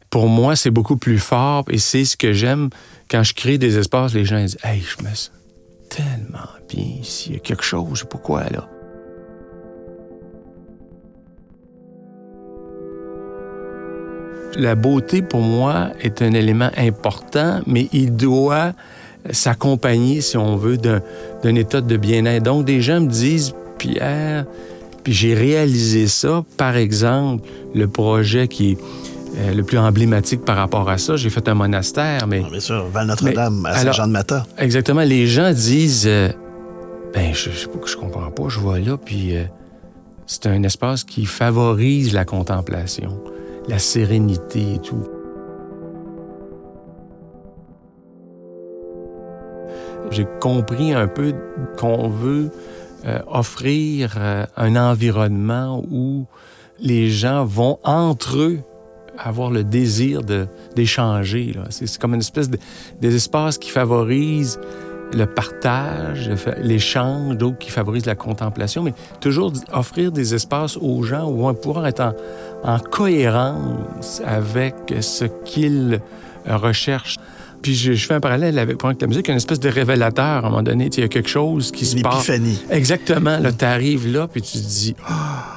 Pour 0.10 0.28
moi, 0.28 0.56
c'est 0.56 0.72
beaucoup 0.72 0.98
plus 0.98 1.20
fort 1.20 1.66
et 1.70 1.78
c'est 1.78 2.06
ce 2.06 2.18
que 2.18 2.34
j'aime 2.34 2.70
quand 3.12 3.22
je 3.22 3.34
crée 3.34 3.58
des 3.58 3.78
espaces. 3.78 4.14
Les 4.14 4.26
gens 4.26 4.42
disent 4.42 4.58
Hey, 4.64 4.82
je 4.82 5.04
me 5.04 5.10
sens 5.10 5.32
tellement 5.90 6.50
bien 6.70 7.02
ici. 7.02 7.30
Il 7.30 7.34
y 7.34 7.36
a 7.36 7.40
quelque 7.40 7.64
chose, 7.64 7.86
je 7.94 8.00
sais 8.00 8.06
pas 8.06 8.18
quoi, 8.18 8.44
là. 8.50 8.68
La 14.56 14.76
beauté, 14.76 15.22
pour 15.22 15.42
moi, 15.42 15.90
est 16.02 16.22
un 16.22 16.34
élément 16.34 16.70
important, 16.78 17.62
mais 17.68 17.88
il 17.94 18.16
doit 18.16 18.74
s'accompagner, 19.32 20.22
si 20.22 20.38
on 20.38 20.56
veut, 20.56 20.78
d'un 20.78 21.56
état 21.56 21.82
de 21.82 21.98
bien-être. 21.98 22.44
Donc, 22.44 22.66
des 22.66 22.82
gens 22.82 23.02
me 23.02 23.08
disent, 23.08 23.54
Pierre, 23.78 24.46
puis 25.04 25.14
j'ai 25.14 25.34
réalisé 25.34 26.08
ça, 26.08 26.44
par 26.58 26.76
exemple, 26.76 27.48
le 27.74 27.88
projet 27.88 28.48
qui 28.48 28.72
est 28.72 28.78
euh, 29.38 29.54
le 29.54 29.64
plus 29.64 29.78
emblématique 29.78 30.44
par 30.44 30.58
rapport 30.58 30.90
à 30.90 30.98
ça, 30.98 31.16
j'ai 31.16 31.30
fait 31.30 31.48
un 31.48 31.54
monastère, 31.54 32.26
mais... 32.28 32.42
Ah, 32.44 32.50
bien 32.50 32.60
sûr, 32.60 32.86
Val-Notre-Dame, 32.88 33.66
à 33.66 33.76
Saint-Jean-de-Mata. 33.76 34.46
Exactement. 34.58 35.02
Les 35.02 35.28
gens 35.28 35.54
disent, 35.54 36.08
euh, 36.08 36.30
ben, 37.14 37.34
je, 37.34 37.52
je, 37.52 37.68
je, 37.86 37.96
comprends 37.96 38.32
pas, 38.32 38.44
je 38.48 38.60
vois 38.60 38.80
là, 38.80 38.98
puis 38.98 39.36
euh, 39.36 39.44
c'est 40.26 40.48
un 40.48 40.64
espace 40.64 41.04
qui 41.04 41.26
favorise 41.26 42.14
la 42.14 42.26
contemplation 42.26 43.22
la 43.70 43.80
sérénité 43.80 44.76
et 44.76 44.80
tout. 44.80 45.08
J'ai 50.12 50.28
compris 50.42 50.94
un 50.94 51.08
peu 51.08 51.36
qu'on 51.78 52.10
veut 52.10 52.50
euh, 53.06 53.20
offrir 53.28 54.16
euh, 54.18 54.46
un 54.58 54.76
environnement 54.76 55.84
où 55.92 56.26
les 56.80 57.10
gens 57.10 57.46
vont 57.46 57.78
entre 57.84 58.38
eux 58.40 58.60
avoir 59.18 59.52
le 59.52 59.64
désir 59.64 60.22
d'échanger. 60.76 61.54
C'est 61.70 61.98
comme 61.98 62.14
une 62.14 62.22
espèce 62.22 62.50
d'espace 63.00 63.58
qui 63.58 63.70
favorise 63.70 64.60
le 65.14 65.26
partage, 65.26 66.30
l'échange, 66.62 67.38
d'autres 67.38 67.58
qui 67.58 67.72
favorisent 67.72 68.06
la 68.06 68.16
contemplation, 68.16 68.84
mais 68.84 68.94
toujours 69.20 69.52
offrir 69.74 70.12
des 70.12 70.36
espaces 70.36 70.78
aux 70.78 71.02
gens 71.04 71.30
où 71.30 71.48
on 71.48 71.54
pourra 71.54 71.90
être 71.90 72.02
en, 72.02 72.14
cohérence 72.80 74.22
avec 74.26 74.76
ce 75.02 75.26
qu'ils 75.46 76.00
recherchent. 76.46 77.18
Puis 77.62 77.76
je, 77.76 77.92
je 77.94 78.06
fais 78.08 78.14
un 78.14 78.20
parallèle 78.22 78.58
avec, 78.58 78.78
que 78.78 78.88
la 79.02 79.08
musique, 79.08 79.28
une 79.28 79.36
espèce 79.36 79.60
de 79.60 79.70
révélateur 79.70 80.24
à 80.26 80.38
un 80.40 80.50
moment 80.50 80.64
donné. 80.64 80.90
Il 80.94 81.00
y 81.02 81.04
a 81.04 81.08
quelque 81.10 81.30
chose 81.30 81.72
qui 81.72 81.86
se 81.86 81.98
passe. 81.98 82.28
L'épiphanie. 82.28 82.62
Exactement. 82.70 83.38
Là, 83.38 83.52
tu 83.52 83.66
arrives 83.66 84.08
là, 84.12 84.28
puis 84.28 84.42
tu 84.42 84.54
te 84.60 84.64
dis. 84.64 84.96
Ah! 85.06 85.56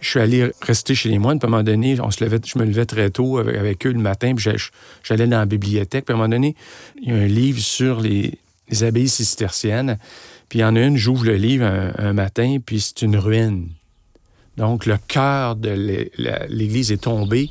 Je 0.00 0.10
suis 0.10 0.20
allé 0.20 0.50
rester 0.62 0.94
chez 0.94 1.08
les 1.08 1.18
moines. 1.18 1.38
Puis 1.38 1.46
à 1.46 1.48
un 1.48 1.50
moment 1.50 1.62
donné, 1.62 2.00
on 2.00 2.10
se 2.10 2.22
levait, 2.24 2.38
je 2.44 2.58
me 2.58 2.64
levais 2.64 2.86
très 2.86 3.10
tôt 3.10 3.38
avec, 3.38 3.56
avec 3.56 3.86
eux 3.86 3.92
le 3.92 3.98
matin. 3.98 4.32
Puis 4.34 4.44
j'allais- 4.44 4.58
j'allais 5.02 5.26
dans 5.26 5.38
la 5.40 5.46
bibliothèque. 5.46 6.04
Puis 6.06 6.12
à 6.12 6.14
un 6.14 6.18
moment 6.18 6.28
donné, 6.30 6.54
il 7.02 7.08
y 7.08 7.12
a 7.12 7.16
un 7.16 7.26
livre 7.26 7.58
sur 7.60 8.00
les, 8.00 8.38
les 8.70 8.84
abbayes 8.84 9.08
cisterciennes. 9.08 9.98
Puis 10.48 10.60
il 10.60 10.62
y 10.62 10.64
en 10.64 10.76
a 10.76 10.80
une, 10.80 10.96
j'ouvre 10.96 11.24
le 11.26 11.36
livre 11.36 11.64
un, 11.66 11.92
un 11.98 12.12
matin, 12.12 12.56
puis 12.64 12.80
c'est 12.80 13.02
une 13.02 13.16
ruine. 13.16 13.68
Donc 14.56 14.86
le 14.86 14.96
cœur 15.08 15.56
de 15.56 15.70
l'église 16.48 16.90
est 16.90 17.02
tombé. 17.02 17.50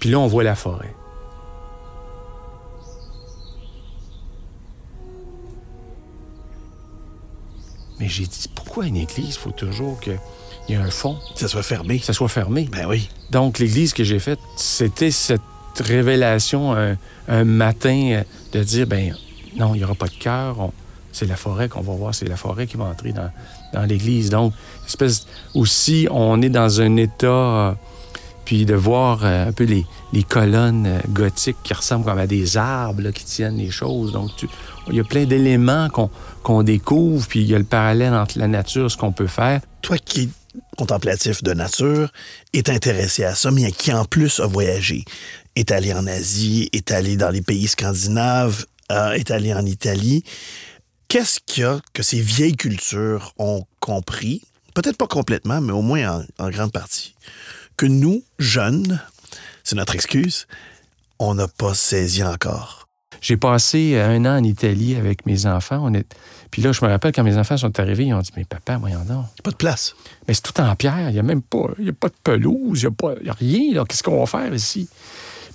Puis 0.00 0.10
là, 0.10 0.18
on 0.18 0.26
voit 0.26 0.42
la 0.44 0.54
forêt. 0.54 0.94
Mais 7.98 8.08
j'ai 8.08 8.24
dit, 8.24 8.48
pourquoi 8.54 8.86
une 8.86 8.96
église, 8.96 9.34
il 9.34 9.38
faut 9.38 9.50
toujours 9.50 10.00
qu'il 10.00 10.18
y 10.68 10.72
ait 10.72 10.76
un 10.76 10.90
fond, 10.90 11.18
Que 11.34 11.40
ça 11.40 11.48
soit 11.48 11.62
fermé. 11.62 11.98
que 11.98 12.04
ça 12.06 12.12
soit 12.14 12.28
fermé. 12.28 12.68
Ben 12.72 12.86
oui. 12.86 13.10
Donc, 13.30 13.58
l'église 13.58 13.92
que 13.92 14.04
j'ai 14.04 14.18
faite, 14.18 14.38
c'était 14.56 15.10
cette 15.10 15.40
révélation 15.78 16.74
un, 16.74 16.96
un 17.28 17.44
matin 17.44 18.12
euh, 18.12 18.22
de 18.52 18.62
dire, 18.64 18.86
ben 18.86 19.14
non, 19.56 19.74
il 19.74 19.78
n'y 19.78 19.84
aura 19.84 19.94
pas 19.94 20.08
de 20.08 20.14
cœur. 20.16 20.58
on- 20.60 20.72
C'est 21.12 21.26
la 21.26 21.36
forêt 21.36 21.68
qu'on 21.68 21.80
va 21.80 21.92
voir, 21.94 22.14
c'est 22.14 22.28
la 22.28 22.36
forêt 22.36 22.66
qui 22.66 22.76
va 22.76 22.84
entrer 22.84 23.12
dans, 23.12 23.86
l'église. 23.86 24.30
Donc, 24.30 24.52
espèce 24.86 25.26
aussi, 25.54 26.06
on 26.10 26.40
est 26.42 26.48
dans 26.48 26.80
un 26.80 26.96
état, 26.96 27.26
euh, 27.26 27.72
puis 28.44 28.64
de 28.64 28.74
voir 28.74 29.24
euh, 29.24 29.48
un 29.48 29.52
peu 29.52 29.64
les, 29.64 29.84
colonnes 30.24 30.86
euh, 30.86 30.98
gothiques 31.08 31.56
qui 31.62 31.74
ressemblent 31.74 32.04
comme 32.04 32.18
à 32.18 32.26
des 32.26 32.56
arbres 32.56 33.02
là, 33.02 33.12
qui 33.12 33.24
tiennent 33.24 33.58
les 33.58 33.70
choses. 33.70 34.12
Donc, 34.12 34.30
il 34.88 34.94
y 34.94 35.00
a 35.00 35.04
plein 35.04 35.24
d'éléments 35.24 35.88
qu'on 36.42 36.62
découvre, 36.62 37.26
puis 37.26 37.40
il 37.40 37.50
y 37.50 37.54
a 37.54 37.58
le 37.58 37.64
parallèle 37.64 38.14
entre 38.14 38.38
la 38.38 38.48
nature, 38.48 38.90
ce 38.90 38.96
qu'on 38.96 39.12
peut 39.12 39.26
faire. 39.26 39.60
Toi 39.82 39.98
qui 39.98 40.22
es 40.22 40.28
contemplatif 40.76 41.42
de 41.42 41.52
nature, 41.52 42.10
est 42.52 42.68
intéressé 42.68 43.24
à 43.24 43.34
ça, 43.34 43.50
mais 43.50 43.70
qui 43.72 43.92
en 43.92 44.04
plus 44.04 44.40
a 44.40 44.46
voyagé. 44.46 45.04
Est 45.56 45.70
allé 45.72 45.92
en 45.92 46.06
Asie, 46.06 46.68
est 46.72 46.90
allé 46.90 47.16
dans 47.16 47.30
les 47.30 47.42
pays 47.42 47.68
scandinaves, 47.68 48.66
est 49.14 49.30
allé 49.30 49.54
en 49.54 49.64
Italie. 49.64 50.24
Qu'est-ce 51.10 51.40
qu'il 51.44 51.64
y 51.64 51.66
a 51.66 51.80
que 51.92 52.04
ces 52.04 52.20
vieilles 52.20 52.54
cultures 52.54 53.32
ont 53.36 53.64
compris, 53.80 54.42
peut-être 54.74 54.96
pas 54.96 55.08
complètement, 55.08 55.60
mais 55.60 55.72
au 55.72 55.82
moins 55.82 56.20
en, 56.38 56.44
en 56.46 56.50
grande 56.50 56.70
partie, 56.70 57.16
que 57.76 57.84
nous, 57.84 58.22
jeunes, 58.38 59.00
c'est 59.64 59.74
notre 59.74 59.96
excuse, 59.96 60.46
on 61.18 61.34
n'a 61.34 61.48
pas 61.48 61.74
saisi 61.74 62.22
encore? 62.22 62.86
J'ai 63.20 63.36
passé 63.36 63.94
euh, 63.96 64.08
un 64.08 64.24
an 64.24 64.38
en 64.38 64.44
Italie 64.44 64.94
avec 64.94 65.26
mes 65.26 65.46
enfants. 65.46 65.80
On 65.82 65.92
est... 65.94 66.06
Puis 66.52 66.62
là, 66.62 66.70
je 66.70 66.82
me 66.84 66.88
rappelle 66.88 67.10
quand 67.12 67.24
mes 67.24 67.36
enfants 67.36 67.56
sont 67.56 67.80
arrivés, 67.80 68.04
ils 68.04 68.14
ont 68.14 68.20
dit 68.20 68.30
Mais 68.36 68.44
papa, 68.44 68.78
voyons 68.78 69.02
donc. 69.04 69.26
Pas 69.42 69.50
de 69.50 69.56
place. 69.56 69.96
Mais 70.28 70.34
c'est 70.34 70.42
tout 70.42 70.60
en 70.60 70.76
pierre. 70.76 71.10
Il 71.10 71.14
n'y 71.14 71.18
a 71.18 71.24
même 71.24 71.42
pas, 71.42 71.66
il 71.80 71.86
y 71.86 71.90
a 71.90 71.92
pas 71.92 72.08
de 72.08 72.14
pelouse, 72.22 72.82
il 72.82 72.86
n'y 72.86 72.86
a, 72.86 72.90
pas- 72.92 73.14
il 73.20 73.26
y 73.26 73.30
a 73.30 73.32
rien. 73.32 73.84
Qu'est-ce 73.84 74.04
qu'on 74.04 74.20
va 74.24 74.26
faire 74.26 74.54
ici? 74.54 74.88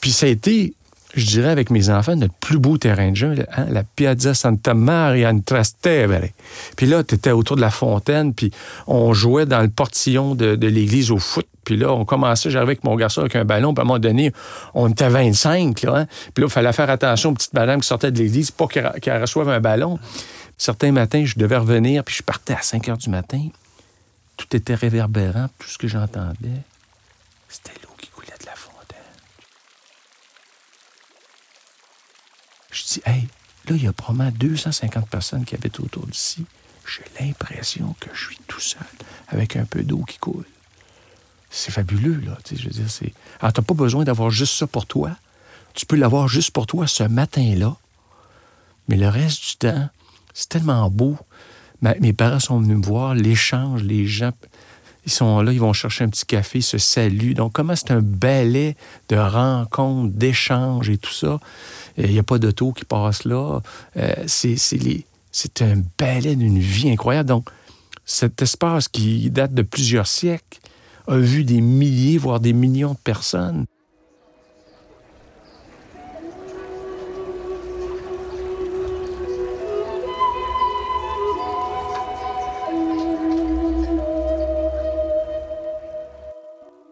Puis 0.01 0.11
ça 0.11 0.25
a 0.25 0.29
été, 0.29 0.73
je 1.15 1.25
dirais, 1.25 1.49
avec 1.49 1.69
mes 1.69 1.89
enfants, 1.89 2.15
notre 2.15 2.33
plus 2.35 2.59
beau 2.59 2.77
terrain 2.77 3.11
de 3.11 3.15
jeu, 3.15 3.35
hein, 3.55 3.65
la 3.69 3.83
Piazza 3.83 4.33
Santa 4.33 4.73
Maria 4.73 5.29
in 5.29 5.39
Trastevere. 5.39 6.29
Puis 6.75 6.85
là, 6.85 7.03
tu 7.03 7.15
étais 7.15 7.31
autour 7.31 7.55
de 7.55 7.61
la 7.61 7.71
fontaine, 7.71 8.33
puis 8.33 8.51
on 8.87 9.13
jouait 9.13 9.45
dans 9.45 9.61
le 9.61 9.69
portillon 9.69 10.35
de, 10.35 10.55
l'église 10.67 11.11
au 11.11 11.17
foot. 11.17 11.47
Puis 11.63 11.77
là, 11.77 11.91
on 11.91 12.05
commençait, 12.05 12.51
j'arrivais 12.51 12.73
avec 12.73 12.83
mon 12.83 12.95
garçon 12.95 13.21
avec 13.21 13.35
un 13.35 13.45
ballon, 13.45 13.73
puis 13.73 13.81
à 13.81 13.83
un 13.83 13.87
moment 13.87 13.99
donné, 13.99 14.31
on 14.73 14.89
était 14.89 15.09
25, 15.09 15.81
là. 15.83 15.95
hein. 15.95 16.07
Puis 16.33 16.41
là, 16.41 16.47
il 16.47 16.51
fallait 16.51 16.73
faire 16.73 16.89
attention 16.89 17.31
aux 17.31 17.33
petites 17.33 17.53
madames 17.53 17.81
qui 17.81 17.87
sortaient 17.87 18.11
de 18.11 18.19
l'église, 18.19 18.51
pas 18.51 18.67
qu'elles 18.67 18.99
qu'elles 19.01 19.21
reçoivent 19.21 19.49
un 19.49 19.59
ballon. 19.59 19.97
Certains 20.57 20.91
matins, 20.91 21.23
je 21.25 21.37
devais 21.37 21.57
revenir, 21.57 22.03
puis 22.03 22.15
je 22.15 22.23
partais 22.23 22.53
à 22.53 22.61
5 22.61 22.89
heures 22.89 22.97
du 22.97 23.09
matin. 23.09 23.47
Tout 24.37 24.55
était 24.55 24.75
réverbérant, 24.75 25.47
tout 25.59 25.67
ce 25.67 25.77
que 25.77 25.87
j'entendais, 25.87 26.61
c'était 27.49 27.71
l'eau 27.83 27.89
qui 27.97 28.07
coulait 28.07 28.27
de 28.39 28.45
la 28.45 28.55
fontaine. 28.55 28.97
Je 32.75 32.83
dis, 32.83 33.01
hey, 33.05 33.21
là, 33.69 33.75
il 33.77 33.83
y 33.83 33.87
a 33.87 33.93
probablement 33.93 34.35
250 34.37 35.07
personnes 35.07 35.45
qui 35.45 35.55
habitent 35.55 35.79
autour 35.79 36.05
d'ici. 36.07 36.45
J'ai 36.85 37.25
l'impression 37.25 37.95
que 38.01 38.09
je 38.13 38.25
suis 38.25 38.39
tout 38.47 38.59
seul 38.59 38.81
avec 39.29 39.55
un 39.55 39.63
peu 39.63 39.81
d'eau 39.81 40.03
qui 40.03 40.17
coule. 40.17 40.45
C'est 41.49 41.71
fabuleux, 41.71 42.19
là. 42.25 42.37
Tu 42.43 42.57
c'est. 42.89 43.13
Alors, 43.39 43.53
t'as 43.53 43.61
pas 43.61 43.73
besoin 43.73 44.03
d'avoir 44.03 44.29
juste 44.29 44.57
ça 44.57 44.67
pour 44.67 44.85
toi. 44.85 45.11
Tu 45.73 45.85
peux 45.85 45.95
l'avoir 45.95 46.27
juste 46.27 46.51
pour 46.51 46.67
toi 46.67 46.85
ce 46.85 47.03
matin-là. 47.03 47.77
Mais 48.89 48.97
le 48.97 49.07
reste 49.07 49.41
du 49.51 49.55
temps, 49.55 49.89
c'est 50.33 50.49
tellement 50.49 50.89
beau. 50.89 51.17
Mes 51.81 52.13
parents 52.13 52.41
sont 52.41 52.59
venus 52.59 52.77
me 52.77 52.85
voir, 52.85 53.15
l'échange, 53.15 53.83
les 53.83 54.05
gens, 54.05 54.33
ils 55.05 55.11
sont 55.11 55.41
là, 55.41 55.51
ils 55.51 55.59
vont 55.59 55.73
chercher 55.73 56.03
un 56.03 56.09
petit 56.09 56.25
café, 56.25 56.59
ils 56.59 56.63
se 56.63 56.77
saluent. 56.77 57.33
Donc, 57.33 57.53
comment 57.53 57.75
c'est 57.75 57.91
un 57.91 58.01
ballet 58.01 58.75
de 59.09 59.15
rencontres, 59.15 60.13
d'échanges 60.15 60.89
et 60.89 60.97
tout 60.97 61.13
ça? 61.13 61.39
Il 61.97 62.11
n'y 62.11 62.19
a 62.19 62.23
pas 62.23 62.39
d'auto 62.39 62.73
qui 62.73 62.85
passe 62.85 63.23
là. 63.25 63.61
Euh, 63.97 64.13
c'est 64.27 65.61
un 65.61 65.81
ballet 65.97 66.35
d'une 66.35 66.59
vie 66.59 66.89
incroyable. 66.89 67.29
Donc, 67.29 67.49
cet 68.05 68.41
espace 68.41 68.87
qui 68.87 69.29
date 69.29 69.53
de 69.53 69.61
plusieurs 69.61 70.07
siècles 70.07 70.59
a 71.07 71.17
vu 71.17 71.43
des 71.43 71.61
milliers, 71.61 72.17
voire 72.17 72.39
des 72.39 72.53
millions 72.53 72.93
de 72.93 72.99
personnes. 73.03 73.65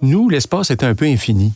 Nous, 0.03 0.27
l'espace 0.27 0.69
était 0.69 0.85
un 0.85 0.95
peu 0.95 1.05
infini. 1.05 1.53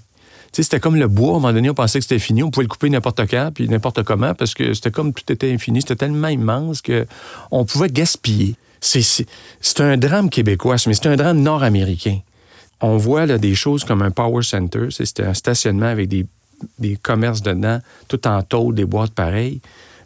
C'était 0.54 0.80
comme 0.80 0.96
le 0.96 1.10
bois. 1.10 1.34
À 1.34 1.38
un 1.38 1.40
moment 1.40 1.54
donné, 1.54 1.70
on 1.70 1.74
pensait 1.74 2.00
que 2.00 2.04
c'était 2.06 2.18
fini. 2.18 2.44
On 2.44 2.50
pouvait 2.50 2.64
le 2.64 2.70
couper 2.70 2.90
n'importe 2.90 3.30
quand, 3.30 3.52
puis 3.54 3.68
n'importe 3.68 4.04
comment, 4.04 4.34
parce 4.34 4.54
que 4.54 4.74
c'était 4.74 4.90
comme 4.90 5.14
tout 5.14 5.30
était 5.32 5.52
infini. 5.52 5.82
C'était 5.82 5.98
tellement 5.98 6.30
immense 6.30 6.82
que 6.82 7.06
on 7.52 7.66
pouvait 7.66 7.90
gaspiller. 7.90 8.56
C'est, 8.80 9.26
un 9.80 9.98
drame 9.98 10.30
québécois, 10.30 10.78
mais 10.88 10.94
c'est 10.94 11.08
un 11.08 11.18
drame 11.18 11.42
nord-américain. 11.42 12.20
On 12.80 12.96
voit 12.96 13.26
là, 13.26 13.38
des 13.38 13.54
choses 13.54 13.84
comme 13.84 14.02
un 14.02 14.12
power 14.12 14.44
center. 14.44 14.88
C'était 14.92 15.24
un 15.24 15.34
stationnement 15.34 15.88
avec 15.88 16.08
des, 16.08 16.26
commerces 17.04 17.42
dedans, 17.42 17.82
tout 18.08 18.26
en 18.30 18.42
tôle, 18.44 18.76
des 18.76 18.86
boîtes 18.86 19.12
pareilles. 19.12 19.60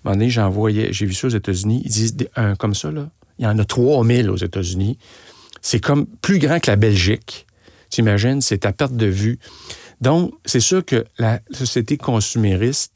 À 0.03 0.09
un 0.09 0.11
moment 0.11 0.17
donné, 0.17 0.31
j'en 0.31 0.49
voyais, 0.49 0.91
j'ai 0.91 1.05
vu 1.05 1.13
ça 1.13 1.27
aux 1.27 1.31
États-Unis. 1.31 1.83
Ils 1.85 1.91
disent 1.91 2.15
un 2.35 2.55
comme 2.55 2.73
ça, 2.73 2.91
là. 2.91 3.07
Il 3.37 3.45
y 3.45 3.47
en 3.47 3.59
a 3.59 3.65
3000 3.65 4.31
aux 4.31 4.37
États-Unis. 4.37 4.97
C'est 5.61 5.79
comme 5.79 6.07
plus 6.07 6.39
grand 6.39 6.59
que 6.59 6.71
la 6.71 6.75
Belgique. 6.75 7.45
T'imagines, 7.91 8.41
c'est 8.41 8.65
à 8.65 8.71
perte 8.73 8.95
de 8.95 9.05
vue. 9.05 9.37
Donc, 10.01 10.33
c'est 10.45 10.59
sûr 10.59 10.83
que 10.83 11.05
la 11.19 11.39
société 11.51 11.97
consumériste 11.97 12.93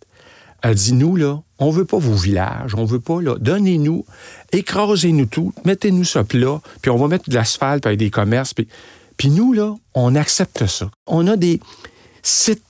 a 0.64 0.74
dit, 0.74 0.94
nous, 0.94 1.16
là, 1.16 1.42
on 1.60 1.70
veut 1.70 1.86
pas 1.86 2.00
vos 2.00 2.16
villages, 2.16 2.74
on 2.76 2.86
veut 2.86 3.00
pas, 3.00 3.22
là, 3.22 3.36
donnez-nous, 3.40 4.04
écrasez-nous 4.52 5.28
tout, 5.28 5.54
mettez-nous 5.66 6.04
ça 6.06 6.24
plat, 6.24 6.60
puis 6.82 6.90
on 6.90 6.98
va 6.98 7.08
mettre 7.08 7.30
de 7.30 7.36
l'asphalte 7.36 7.86
avec 7.86 8.00
des 8.00 8.10
commerces, 8.10 8.56
puis, 8.56 8.68
puis 9.18 9.30
nous, 9.30 9.54
là, 9.54 9.76
on 9.94 10.16
accepte 10.16 10.66
ça. 10.66 10.90
On 11.06 11.28
a 11.28 11.38
des 11.38 11.60
sites, 12.24 12.64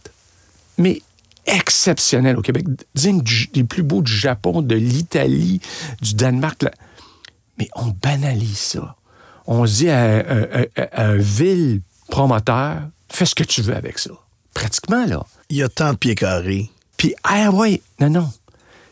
mais 0.77 1.01
exceptionnels 1.45 2.37
au 2.37 2.41
Québec, 2.41 2.65
dignes 2.95 3.21
des 3.53 3.63
plus 3.63 3.83
beaux 3.83 4.01
du 4.01 4.11
Japon, 4.11 4.61
de 4.61 4.75
l'Italie, 4.75 5.61
du 6.01 6.15
Danemark, 6.15 6.65
mais 7.57 7.69
on 7.75 7.93
banalise 8.01 8.57
ça. 8.57 8.95
On 9.47 9.63
dit 9.63 9.89
à, 9.89 10.17
à- 10.17 10.21
à- 10.75 11.01
à 11.03 11.05
un 11.07 11.17
vil 11.17 11.81
promoteur, 12.19 12.77
fais 13.09 13.25
ce 13.25 13.35
que 13.35 13.43
tu 13.43 13.61
veux 13.61 13.75
avec 13.75 13.99
ça. 13.99 14.11
Pratiquement, 14.53 15.05
là. 15.05 15.25
Il 15.49 15.57
y 15.57 15.63
a 15.63 15.67
tant 15.67 15.91
de 15.91 15.97
pieds 15.97 16.15
carrés. 16.15 16.71
Puis, 16.95 17.13
ah 17.25 17.51
ouais, 17.51 17.81
non, 17.99 18.09
non. 18.09 18.29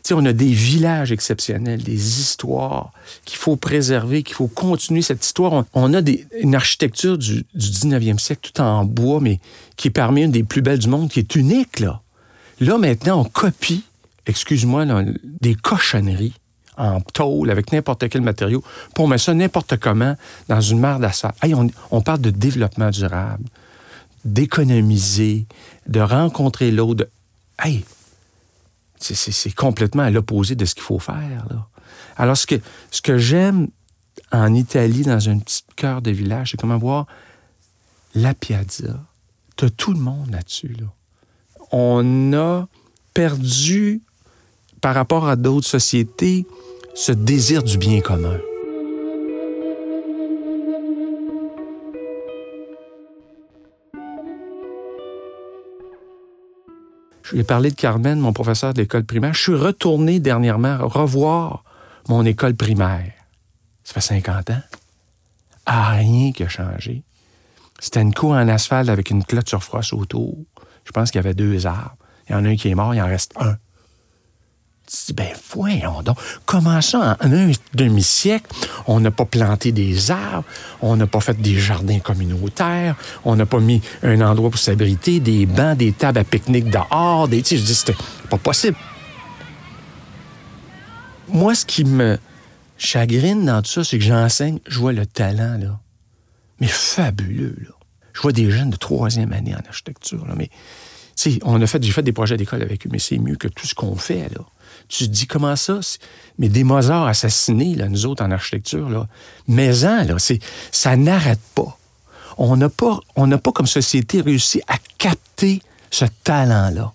Tu 0.02 0.08
sais, 0.08 0.14
on 0.14 0.26
a 0.26 0.34
des 0.34 0.52
villages 0.52 1.10
exceptionnels, 1.10 1.82
des 1.82 2.20
histoires 2.20 2.90
qu'il 3.24 3.38
faut 3.38 3.56
préserver, 3.56 4.22
qu'il 4.22 4.34
faut 4.36 4.46
continuer 4.48 5.00
cette 5.00 5.24
histoire. 5.24 5.54
On, 5.54 5.64
on 5.72 5.94
a 5.94 6.02
des- 6.02 6.26
une 6.38 6.54
architecture 6.54 7.16
du, 7.16 7.46
du 7.54 7.66
19e 7.70 8.18
siècle, 8.18 8.50
tout 8.52 8.60
en 8.60 8.84
bois, 8.84 9.20
mais 9.22 9.40
qui 9.76 9.88
est 9.88 9.90
parmi 9.90 10.22
une 10.22 10.30
des 10.30 10.44
plus 10.44 10.60
belles 10.60 10.78
du 10.78 10.88
monde, 10.88 11.08
qui 11.08 11.20
est 11.20 11.34
unique, 11.34 11.80
là. 11.80 12.02
Là, 12.60 12.76
maintenant, 12.76 13.20
on 13.22 13.24
copie, 13.24 13.84
excuse-moi, 14.26 14.84
des 15.40 15.54
cochonneries 15.54 16.34
en 16.76 17.00
tôle, 17.00 17.50
avec 17.50 17.72
n'importe 17.72 18.08
quel 18.08 18.22
matériau, 18.22 18.62
pour 18.94 19.08
mettre 19.08 19.22
ça 19.24 19.34
n'importe 19.34 19.76
comment 19.78 20.16
dans 20.48 20.60
une 20.60 20.80
mare 20.80 20.98
d'asphalte. 20.98 21.36
Hey, 21.42 21.54
on, 21.54 21.68
on 21.90 22.00
parle 22.00 22.20
de 22.20 22.30
développement 22.30 22.90
durable, 22.90 23.44
d'économiser, 24.24 25.46
de 25.86 26.00
rencontrer 26.00 26.70
l'autre. 26.70 26.94
de- 27.04 27.10
Hey, 27.62 27.84
c'est- 28.98 29.54
complètement 29.54 30.02
à 30.02 30.10
l'opposé 30.10 30.54
de 30.56 30.64
ce 30.64 30.74
qu'il 30.74 30.82
faut 30.82 30.98
faire. 30.98 31.44
Alors, 32.16 32.36
ce 32.36 32.46
que, 32.46 32.56
ce 32.90 33.00
que 33.02 33.18
j'aime 33.18 33.68
en 34.32 34.52
Italie, 34.54 35.02
dans 35.02 35.28
un 35.28 35.38
petit 35.38 35.62
cœur 35.76 36.02
de 36.02 36.10
village, 36.10 36.50
c'est 36.52 36.56
comment 36.60 36.78
voir 36.78 37.06
la 38.14 38.34
piazza 38.34 38.98
T'as 39.56 39.70
tout 39.70 39.92
le 39.92 40.00
monde 40.00 40.30
là-dessus. 40.32 40.74
Là. 40.80 40.86
On 41.70 42.32
a 42.32 42.66
perdu, 43.12 44.02
par 44.80 44.94
rapport 44.96 45.28
à 45.28 45.36
d'autres 45.36 45.66
sociétés, 45.68 46.46
ce 46.94 47.10
désir 47.10 47.62
du 47.62 47.76
bien 47.76 48.00
commun. 48.00 48.38
Je 57.22 57.32
lui 57.32 57.40
ai 57.40 57.44
parlé 57.44 57.70
de 57.70 57.74
Carmen, 57.74 58.20
mon 58.20 58.32
professeur 58.32 58.74
de 58.74 58.80
l'école 58.80 59.04
primaire. 59.04 59.34
Je 59.34 59.42
suis 59.42 59.54
retourné 59.54 60.20
dernièrement 60.20 60.86
revoir 60.86 61.64
mon 62.08 62.24
école 62.24 62.54
primaire. 62.54 63.12
Ça 63.82 63.94
fait 63.94 64.00
50 64.00 64.50
ans. 64.50 64.62
Rien 65.66 66.32
qui 66.32 66.46
changé. 66.48 67.02
C'était 67.80 68.02
une 68.02 68.14
cour 68.14 68.32
en 68.32 68.46
asphalte 68.48 68.88
avec 68.88 69.10
une 69.10 69.24
clôture 69.24 69.64
froisse 69.64 69.92
autour. 69.92 70.36
Je 70.84 70.92
pense 70.92 71.10
qu'il 71.10 71.18
y 71.18 71.24
avait 71.24 71.34
deux 71.34 71.66
arbres. 71.66 71.96
Il 72.28 72.32
y 72.32 72.34
en 72.36 72.44
a 72.44 72.48
un 72.48 72.56
qui 72.56 72.68
est 72.68 72.74
mort, 72.74 72.94
il 72.94 73.02
en 73.02 73.06
reste 73.06 73.32
un. 73.36 73.56
Dis, 74.86 75.14
ben 75.14 75.28
voyons 75.50 76.02
donc, 76.02 76.18
comment 76.44 76.82
ça, 76.82 77.16
en 77.20 77.32
un 77.32 77.50
demi-siècle, 77.72 78.54
on 78.86 79.00
n'a 79.00 79.10
pas 79.10 79.24
planté 79.24 79.72
des 79.72 80.10
arbres, 80.10 80.44
on 80.82 80.96
n'a 80.96 81.06
pas 81.06 81.20
fait 81.20 81.40
des 81.40 81.58
jardins 81.58 82.00
communautaires, 82.00 82.94
on 83.24 83.34
n'a 83.34 83.46
pas 83.46 83.60
mis 83.60 83.80
un 84.02 84.20
endroit 84.20 84.50
pour 84.50 84.60
s'abriter, 84.60 85.20
des 85.20 85.46
bancs, 85.46 85.78
des 85.78 85.92
tables 85.92 86.18
à 86.18 86.24
pique-nique 86.24 86.68
dehors, 86.68 87.28
des... 87.28 87.40
Tu 87.42 87.56
je 87.56 87.62
dis, 87.62 87.74
c'était 87.74 87.96
pas 88.28 88.36
possible. 88.36 88.76
Moi, 91.28 91.54
ce 91.54 91.64
qui 91.64 91.84
me 91.84 92.18
chagrine 92.76 93.46
dans 93.46 93.62
tout 93.62 93.70
ça, 93.70 93.84
c'est 93.84 93.98
que 93.98 94.04
j'enseigne, 94.04 94.58
je 94.66 94.78
vois 94.78 94.92
le 94.92 95.06
talent, 95.06 95.56
là. 95.58 95.80
Mais 96.60 96.68
fabuleux, 96.68 97.56
là. 97.58 97.70
Je 98.12 98.20
vois 98.20 98.32
des 98.32 98.50
jeunes 98.50 98.70
de 98.70 98.76
troisième 98.76 99.32
année 99.32 99.54
en 99.54 99.66
architecture, 99.66 100.26
là, 100.26 100.34
mais... 100.36 100.50
Tu 101.16 101.32
sais, 101.32 101.38
on 101.44 101.62
a 101.62 101.66
fait, 101.66 101.82
j'ai 101.82 101.92
fait 101.92 102.02
des 102.02 102.12
projets 102.12 102.36
d'école 102.36 102.60
avec 102.62 102.86
eux, 102.86 102.90
mais 102.92 102.98
c'est 102.98 103.18
mieux 103.18 103.36
que 103.36 103.48
tout 103.48 103.66
ce 103.66 103.74
qu'on 103.74 103.96
fait, 103.96 104.28
là. 104.34 104.44
Tu 104.88 105.08
dis 105.08 105.26
comment 105.26 105.56
ça? 105.56 105.80
Mais 106.38 106.48
des 106.48 106.64
Mozart 106.64 107.06
assassinés, 107.06 107.74
là, 107.74 107.88
nous 107.88 108.06
autres 108.06 108.24
en 108.24 108.30
architecture, 108.30 108.88
là, 108.88 109.06
maison, 109.48 110.04
là, 110.04 110.18
c'est, 110.18 110.40
ça 110.72 110.96
n'arrête 110.96 111.40
pas. 111.54 111.78
On 112.36 112.56
n'a 112.56 112.68
pas, 112.68 113.00
pas 113.14 113.52
comme 113.52 113.66
société 113.66 114.20
réussi 114.20 114.60
à 114.66 114.76
capter 114.98 115.62
ce 115.90 116.04
talent-là. 116.24 116.92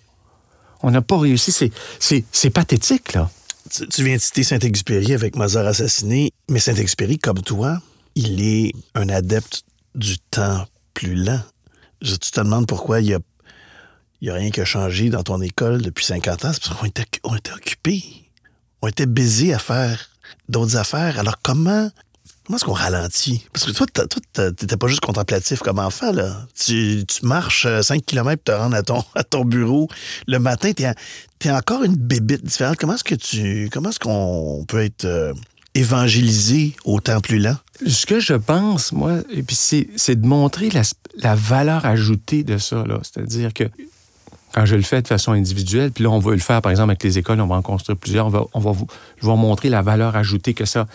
On 0.82 0.90
n'a 0.90 1.02
pas 1.02 1.18
réussi. 1.18 1.72
C'est, 1.98 2.50
pathétique, 2.50 3.14
là. 3.14 3.30
Tu, 3.70 4.02
viens 4.02 4.16
de 4.16 4.20
citer 4.20 4.42
Saint-Exupéry 4.42 5.14
avec 5.14 5.36
Mozart 5.36 5.66
assassiné, 5.66 6.32
mais 6.48 6.58
Saint-Exupéry, 6.58 7.18
comme 7.18 7.40
toi, 7.40 7.80
il 8.14 8.42
est 8.42 8.72
un 8.94 9.08
adepte 9.08 9.62
du 9.94 10.18
temps 10.18 10.66
plus 10.94 11.14
lent. 11.14 11.40
Je, 12.02 12.16
tu 12.16 12.30
te 12.30 12.40
demandes 12.40 12.66
pourquoi 12.66 13.00
il 13.00 13.14
a 13.14 13.18
il 14.20 14.26
n'y 14.26 14.30
a 14.30 14.34
rien 14.34 14.50
qui 14.50 14.60
a 14.60 14.64
changé 14.64 15.08
dans 15.08 15.22
ton 15.22 15.40
école 15.40 15.80
depuis 15.80 16.04
50 16.04 16.44
ans, 16.44 16.50
c'est 16.52 16.62
parce 16.62 16.78
qu'on 16.78 16.86
était, 16.86 17.52
occupés. 17.52 18.04
On 18.82 18.88
était 18.88 19.06
baisés 19.06 19.54
à 19.54 19.58
faire 19.58 20.10
d'autres 20.48 20.76
affaires. 20.76 21.18
Alors 21.18 21.36
comment, 21.42 21.90
comment 22.44 22.56
est-ce 22.56 22.64
qu'on 22.64 22.72
ralentit? 22.72 23.46
Parce 23.52 23.64
que 23.64 23.72
toi, 23.72 23.86
t'étais 23.86 24.76
pas 24.76 24.88
juste 24.88 25.00
contemplatif 25.00 25.60
comme 25.60 25.78
enfant, 25.78 26.12
là. 26.12 26.46
Tu, 26.54 27.04
marches 27.22 27.66
5 27.80 28.04
km 28.04 28.42
pour 28.42 28.54
te 28.54 28.60
rendre 28.60 28.76
à 28.76 28.82
ton, 28.82 29.02
à 29.14 29.24
ton 29.24 29.44
bureau. 29.44 29.88
Le 30.26 30.38
matin, 30.38 30.72
t'es, 30.72 30.92
es 31.44 31.50
encore 31.50 31.82
une 31.82 31.96
bébite 31.96 32.44
différente. 32.44 32.76
Comment 32.76 32.94
est-ce 32.94 33.04
que 33.04 33.14
tu, 33.14 33.70
comment 33.72 33.88
est-ce 33.88 34.00
qu'on 34.00 34.66
peut 34.68 34.84
être 34.84 35.06
euh, 35.06 35.32
évangélisé 35.74 36.76
au 36.84 37.00
temps 37.00 37.20
plus 37.22 37.38
lent? 37.38 37.56
Ce 37.86 38.04
que 38.04 38.20
je 38.20 38.34
pense, 38.34 38.92
moi, 38.92 39.20
et 39.30 39.42
puis 39.42 39.56
c'est, 39.56 40.14
de 40.14 40.26
montrer 40.26 40.68
la, 40.68 40.82
la 41.16 41.34
valeur 41.34 41.86
ajoutée 41.86 42.44
de 42.44 42.58
ça. 42.58 42.84
C'est-à-dire 43.02 43.54
que 43.54 43.64
quand 44.52 44.66
je 44.66 44.76
le 44.76 44.82
fais 44.82 45.02
de 45.02 45.08
façon 45.08 45.32
individuelle, 45.32 45.92
puis 45.92 46.04
là, 46.04 46.10
on 46.10 46.18
va 46.18 46.32
le 46.32 46.38
faire, 46.38 46.62
par 46.62 46.70
exemple, 46.70 46.90
avec 46.90 47.02
les 47.02 47.18
écoles, 47.18 47.40
on 47.40 47.46
va 47.46 47.56
en 47.56 47.62
construire 47.62 47.98
plusieurs, 47.98 48.26
on 48.26 48.30
va, 48.30 48.44
on 48.52 48.60
va 48.60 48.72
vous, 48.72 48.86
je 49.18 49.26
vais 49.26 49.32
vous 49.32 49.38
montrer 49.38 49.68
la 49.68 49.82
valeur 49.82 50.16
ajoutée 50.16 50.54
que 50.54 50.64
ça 50.64 50.86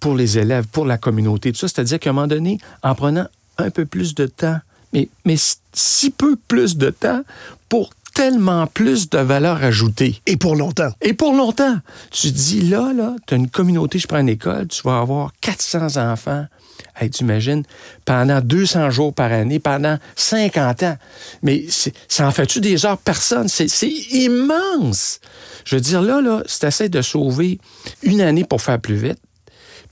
pour 0.00 0.14
les 0.14 0.38
élèves, 0.38 0.66
pour 0.66 0.84
la 0.84 0.98
communauté, 0.98 1.52
tout 1.52 1.58
ça. 1.58 1.68
C'est-à-dire 1.68 2.00
qu'à 2.00 2.10
un 2.10 2.12
moment 2.12 2.26
donné, 2.26 2.58
en 2.82 2.94
prenant 2.94 3.26
un 3.58 3.70
peu 3.70 3.86
plus 3.86 4.14
de 4.14 4.26
temps, 4.26 4.58
mais, 4.92 5.08
mais 5.24 5.36
si 5.72 6.10
peu 6.10 6.36
plus 6.48 6.76
de 6.76 6.90
temps 6.90 7.22
pour 7.68 7.90
tellement 8.14 8.66
plus 8.66 9.08
de 9.08 9.18
valeur 9.18 9.62
ajoutée. 9.62 10.20
Et 10.26 10.36
pour 10.36 10.56
longtemps. 10.56 10.90
Et 11.00 11.14
pour 11.14 11.34
longtemps. 11.34 11.76
Tu 12.10 12.30
dis, 12.30 12.60
là, 12.62 12.92
là, 12.92 13.16
tu 13.26 13.34
as 13.34 13.36
une 13.36 13.48
communauté, 13.48 13.98
je 13.98 14.06
prends 14.06 14.18
une 14.18 14.28
école, 14.28 14.68
tu 14.68 14.82
vas 14.82 14.98
avoir 14.98 15.32
400 15.40 15.96
enfants 15.96 16.46
Hey, 16.94 17.08
tu 17.10 17.24
imagines, 17.24 17.62
pendant 18.04 18.40
200 18.40 18.90
jours 18.90 19.14
par 19.14 19.32
année, 19.32 19.58
pendant 19.58 19.98
50 20.16 20.82
ans. 20.82 20.96
Mais 21.42 21.64
ça 22.08 22.26
en 22.26 22.30
fait-tu 22.30 22.60
des 22.60 22.84
heures? 22.84 22.98
Personne? 22.98 23.48
C'est 23.48 23.88
immense! 23.88 25.20
Je 25.64 25.76
veux 25.76 25.80
dire, 25.80 26.02
là, 26.02 26.20
là, 26.20 26.42
c'est 26.46 26.64
assez 26.64 26.88
de 26.88 27.00
sauver 27.00 27.58
une 28.02 28.20
année 28.20 28.44
pour 28.44 28.60
faire 28.60 28.78
plus 28.78 28.96
vite, 28.96 29.18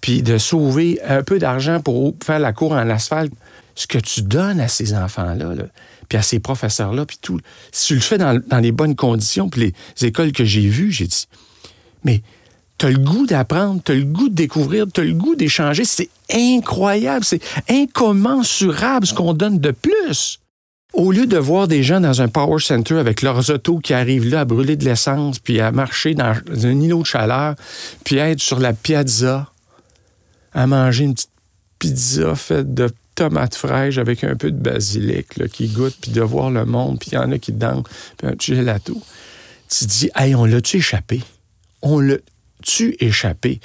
puis 0.00 0.22
de 0.22 0.36
sauver 0.36 1.00
un 1.06 1.22
peu 1.22 1.38
d'argent 1.38 1.80
pour 1.80 2.14
faire 2.22 2.38
la 2.38 2.52
cour 2.52 2.72
en 2.72 2.88
asphalte. 2.90 3.32
Ce 3.74 3.86
que 3.86 3.98
tu 3.98 4.22
donnes 4.22 4.60
à 4.60 4.68
ces 4.68 4.94
enfants-là, 4.94 5.54
puis 6.08 6.18
à 6.18 6.22
ces 6.22 6.38
professeurs-là, 6.38 7.06
puis 7.06 7.18
tout, 7.22 7.40
si 7.72 7.88
tu 7.88 7.94
le 7.94 8.00
fais 8.00 8.18
dans, 8.18 8.38
dans 8.48 8.58
les 8.58 8.72
bonnes 8.72 8.96
conditions, 8.96 9.48
puis 9.48 9.72
les 10.00 10.06
écoles 10.06 10.32
que 10.32 10.44
j'ai 10.44 10.68
vues, 10.68 10.92
j'ai 10.92 11.06
dit, 11.06 11.28
mais 12.04 12.22
tu 12.80 12.86
as 12.86 12.90
le 12.90 12.98
goût 12.98 13.26
d'apprendre, 13.26 13.82
tu 13.84 13.92
as 13.92 13.94
le 13.94 14.04
goût 14.04 14.30
de 14.30 14.34
découvrir, 14.34 14.86
tu 14.92 15.02
as 15.02 15.04
le 15.04 15.12
goût 15.12 15.34
d'échanger. 15.34 15.84
C'est 15.84 16.08
incroyable, 16.32 17.26
c'est 17.26 17.42
incommensurable 17.68 19.06
ce 19.06 19.12
qu'on 19.12 19.34
donne 19.34 19.58
de 19.58 19.70
plus. 19.70 20.40
Au 20.94 21.12
lieu 21.12 21.26
de 21.26 21.36
voir 21.36 21.68
des 21.68 21.82
gens 21.82 22.00
dans 22.00 22.22
un 22.22 22.28
power 22.28 22.58
center 22.58 22.96
avec 22.96 23.20
leurs 23.20 23.50
autos 23.50 23.80
qui 23.80 23.92
arrivent 23.92 24.26
là 24.26 24.40
à 24.40 24.44
brûler 24.46 24.76
de 24.76 24.86
l'essence, 24.86 25.38
puis 25.38 25.60
à 25.60 25.72
marcher 25.72 26.14
dans 26.14 26.34
un 26.48 26.80
îlot 26.80 27.02
de 27.02 27.06
chaleur, 27.06 27.54
puis 28.02 28.18
à 28.18 28.30
être 28.30 28.40
sur 28.40 28.58
la 28.58 28.72
piazza, 28.72 29.52
à 30.54 30.66
manger 30.66 31.04
une 31.04 31.14
petite 31.14 31.30
pizza 31.78 32.34
faite 32.34 32.72
de 32.72 32.90
tomates 33.14 33.56
fraîches 33.56 33.98
avec 33.98 34.24
un 34.24 34.36
peu 34.36 34.50
de 34.50 34.58
basilic 34.58 35.48
qui 35.52 35.68
goûte, 35.68 35.98
puis 36.00 36.12
de 36.12 36.22
voir 36.22 36.50
le 36.50 36.64
monde, 36.64 36.98
puis 36.98 37.10
il 37.12 37.16
y 37.16 37.18
en 37.18 37.30
a 37.30 37.38
qui 37.38 37.52
dansent, 37.52 37.84
puis 38.16 38.26
un 38.26 38.34
gelato. 38.38 38.98
Tu 39.68 39.84
te 39.84 39.90
dis, 39.90 40.10
hey, 40.16 40.34
on 40.34 40.46
l'a-tu 40.46 40.78
échappé? 40.78 41.20
On 41.82 42.00
l'a 42.00 42.16
tu 42.62 42.96
échappé? 43.00 43.60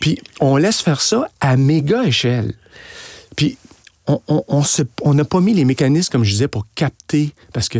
Puis 0.00 0.18
on 0.40 0.56
laisse 0.56 0.80
faire 0.80 1.00
ça 1.00 1.28
à 1.40 1.56
méga 1.56 2.04
échelle. 2.04 2.54
Puis 3.36 3.56
on 4.06 4.14
n'a 4.14 4.42
on, 4.48 4.64
on, 5.02 5.24
pas 5.24 5.40
mis 5.40 5.54
les 5.54 5.64
mécanismes, 5.64 6.10
comme 6.10 6.24
je 6.24 6.32
disais, 6.32 6.48
pour 6.48 6.66
capter, 6.74 7.32
parce 7.52 7.68
que 7.68 7.78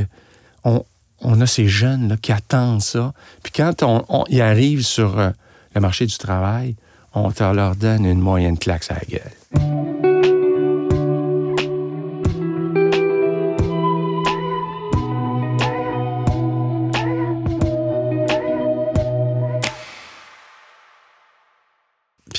on, 0.64 1.40
a 1.40 1.46
ces 1.46 1.68
jeunes 1.68 2.09
là, 2.09 2.16
qui 2.16 2.33
attendent 2.33 2.83
ça. 2.83 3.12
Puis 3.42 3.52
quand 3.54 3.83
on, 3.83 4.24
ils 4.28 4.40
arrivent 4.40 4.85
sur 4.85 5.18
euh, 5.18 5.30
le 5.74 5.80
marché 5.80 6.06
du 6.06 6.16
travail, 6.16 6.76
on 7.14 7.33
leur 7.52 7.76
donne 7.76 8.04
une 8.04 8.20
moyenne 8.20 8.59
claque 8.59 8.90
à 8.90 8.94
la 8.94 9.00
gueule. 9.00 9.39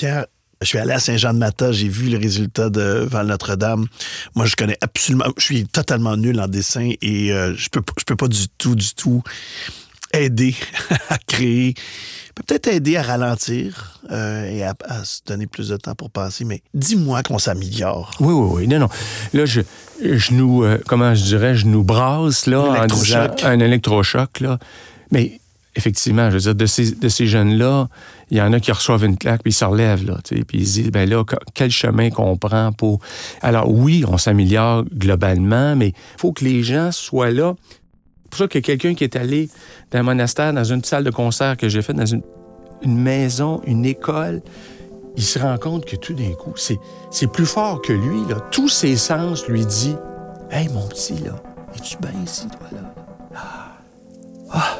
Pierre, 0.01 0.25
je 0.61 0.67
suis 0.67 0.79
allé 0.79 0.93
à 0.93 0.99
Saint-Jean-de-Mata, 0.99 1.71
j'ai 1.71 1.87
vu 1.87 2.09
le 2.09 2.17
résultat 2.17 2.71
de 2.71 3.05
Val-Notre-Dame. 3.07 3.85
Moi, 4.33 4.47
je 4.47 4.55
connais 4.55 4.75
absolument, 4.81 5.25
je 5.37 5.43
suis 5.43 5.67
totalement 5.67 6.17
nul 6.17 6.41
en 6.41 6.47
dessin 6.47 6.89
et 7.03 7.31
euh, 7.31 7.53
je 7.55 7.69
peux, 7.69 7.83
je 7.99 8.03
peux 8.05 8.15
pas 8.15 8.27
du 8.27 8.47
tout, 8.57 8.73
du 8.73 8.95
tout 8.95 9.21
aider 10.11 10.55
à 11.09 11.19
créer, 11.19 11.75
peut-être 12.33 12.65
aider 12.65 12.97
à 12.97 13.03
ralentir 13.03 13.99
euh, 14.09 14.49
et 14.49 14.63
à, 14.63 14.73
se 15.03 15.19
donner 15.23 15.45
plus 15.45 15.67
de 15.69 15.77
temps 15.77 15.93
pour 15.93 16.09
penser, 16.09 16.45
mais 16.45 16.63
dis-moi 16.73 17.21
qu'on 17.21 17.37
s'améliore. 17.37 18.09
Oui, 18.19 18.33
oui, 18.33 18.49
oui. 18.55 18.67
Non, 18.67 18.79
non. 18.79 18.89
Là, 19.33 19.45
je, 19.45 19.61
je 20.03 20.33
nous, 20.33 20.63
euh, 20.63 20.81
comment 20.87 21.13
je 21.13 21.25
dirais, 21.25 21.53
je 21.53 21.67
nous 21.67 21.83
brasse 21.83 22.47
là, 22.47 22.59
un 22.59 22.73
électrochoc. 22.73 23.43
un 23.43 23.59
électrochoc, 23.59 24.39
là. 24.39 24.57
Mais 25.11 25.40
effectivement, 25.75 26.29
je 26.29 26.35
veux 26.35 26.41
dire, 26.41 26.55
de 26.55 26.65
ces, 26.65 26.91
de 26.91 27.09
ces 27.09 27.27
jeunes-là, 27.27 27.87
il 28.29 28.37
y 28.37 28.41
en 28.41 28.51
a 28.53 28.59
qui 28.59 28.71
reçoivent 28.71 29.05
une 29.05 29.17
claque, 29.17 29.41
puis 29.41 29.51
ils 29.51 29.55
se 29.55 29.65
relèvent, 29.65 30.05
là, 30.05 30.17
puis 30.23 30.45
ils 30.53 30.67
se 30.67 30.73
disent, 30.73 30.91
ben 30.91 31.09
là, 31.09 31.23
quel 31.53 31.71
chemin 31.71 32.09
qu'on 32.09 32.37
prend 32.37 32.71
pour... 32.71 32.99
Alors 33.41 33.69
oui, 33.69 34.03
on 34.07 34.17
s'améliore 34.17 34.83
globalement, 34.85 35.75
mais 35.75 35.89
il 35.89 36.19
faut 36.19 36.33
que 36.33 36.43
les 36.43 36.63
gens 36.63 36.91
soient 36.91 37.31
là. 37.31 37.55
C'est 38.23 38.29
pour 38.29 38.37
ça 38.37 38.47
que 38.47 38.59
quelqu'un 38.59 38.93
qui 38.93 39.03
est 39.03 39.15
allé 39.15 39.49
dans 39.91 39.99
un 39.99 40.03
monastère, 40.03 40.53
dans 40.53 40.63
une 40.63 40.83
salle 40.83 41.03
de 41.03 41.11
concert 41.11 41.57
que 41.57 41.67
j'ai 41.67 41.81
faite, 41.81 41.97
dans 41.97 42.05
une, 42.05 42.23
une, 42.81 42.97
maison, 42.97 43.61
une 43.65 43.85
école, 43.85 44.41
il 45.17 45.23
se 45.23 45.39
rend 45.39 45.57
compte 45.57 45.85
que 45.85 45.97
tout 45.97 46.13
d'un 46.13 46.31
coup, 46.31 46.53
c'est 46.55 47.31
plus 47.31 47.45
fort 47.45 47.81
que 47.81 47.91
lui, 47.91 48.21
là. 48.29 48.39
Tous 48.51 48.69
ses 48.69 48.95
sens 48.95 49.47
lui 49.47 49.65
disent, 49.65 49.97
«Hey, 50.51 50.69
mon 50.69 50.87
petit, 50.87 51.15
là, 51.15 51.41
es-tu 51.75 51.97
bien 51.97 52.11
ici, 52.23 52.47
toi, 52.47 52.67
là? 52.71 52.93
Ah! 53.35 53.71
ah 54.51 54.77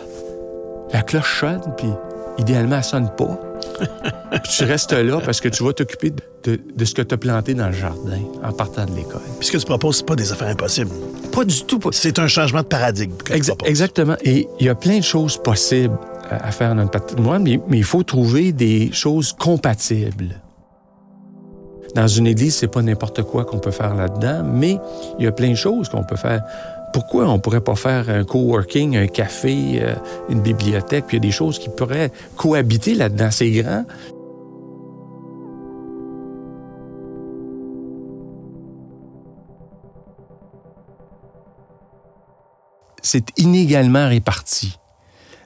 la 0.93 1.01
cloche 1.01 1.39
sonne, 1.39 1.73
puis 1.77 1.89
idéalement, 2.37 2.77
elle 2.77 2.83
sonne 2.83 3.09
pas. 3.17 3.39
puis 4.31 4.51
tu 4.57 4.63
restes 4.63 4.93
là 4.93 5.19
parce 5.23 5.39
que 5.39 5.49
tu 5.49 5.63
vas 5.63 5.73
t'occuper 5.73 6.11
de, 6.43 6.59
de, 6.75 6.85
ce 6.85 6.93
que 6.93 7.01
tu 7.01 7.13
as 7.13 7.17
planté 7.17 7.53
dans 7.53 7.67
le 7.67 7.73
jardin 7.73 8.19
en 8.43 8.51
partant 8.51 8.85
de 8.85 8.91
l'école. 8.95 9.21
Puis 9.39 9.47
ce 9.47 9.51
que 9.51 9.57
tu 9.57 9.65
proposes, 9.65 9.97
c'est 9.97 10.05
pas 10.05 10.15
des 10.15 10.31
affaires 10.31 10.49
impossibles. 10.49 10.91
pas 11.31 11.45
du 11.45 11.63
tout. 11.63 11.79
C'est 11.91 12.19
un 12.19 12.27
changement 12.27 12.61
de 12.61 12.67
paradigme. 12.67 13.15
exactement. 13.65 14.15
Et 14.23 14.47
il 14.59 14.65
y 14.65 14.69
a 14.69 14.75
plein 14.75 14.99
de 14.99 15.03
choses 15.03 15.37
possibles 15.37 15.97
à 16.29 16.51
faire 16.51 16.75
dans 16.75 16.83
le 16.83 16.89
patrimoine, 16.89 17.43
mais, 17.43 17.59
mais 17.67 17.77
il 17.77 17.83
faut 17.83 18.03
trouver 18.03 18.51
des 18.51 18.91
choses 18.91 19.33
compatibles. 19.33 20.41
Dans 21.95 22.07
une 22.07 22.25
église, 22.27 22.55
c'est 22.55 22.69
pas 22.69 22.81
n'importe 22.81 23.23
quoi 23.23 23.43
qu'on 23.43 23.59
peut 23.59 23.71
faire 23.71 23.95
là-dedans, 23.95 24.43
mais 24.45 24.77
il 25.19 25.25
y 25.25 25.27
a 25.27 25.31
plein 25.31 25.49
de 25.49 25.55
choses 25.55 25.89
qu'on 25.89 26.03
peut 26.03 26.15
faire. 26.15 26.41
Pourquoi 26.93 27.27
on 27.29 27.39
pourrait 27.39 27.61
pas 27.61 27.75
faire 27.75 28.09
un 28.09 28.23
coworking, 28.23 28.97
un 28.97 29.07
café, 29.07 29.81
euh, 29.81 29.95
une 30.29 30.41
bibliothèque, 30.41 31.05
puis 31.07 31.17
il 31.17 31.23
y 31.23 31.25
a 31.25 31.27
des 31.27 31.31
choses 31.31 31.57
qui 31.57 31.69
pourraient 31.69 32.11
cohabiter 32.35 32.95
là-dedans. 32.95 33.29
C'est 33.31 33.51
grand. 33.51 33.85
C'est 43.01 43.25
inégalement 43.37 44.07
réparti. 44.07 44.77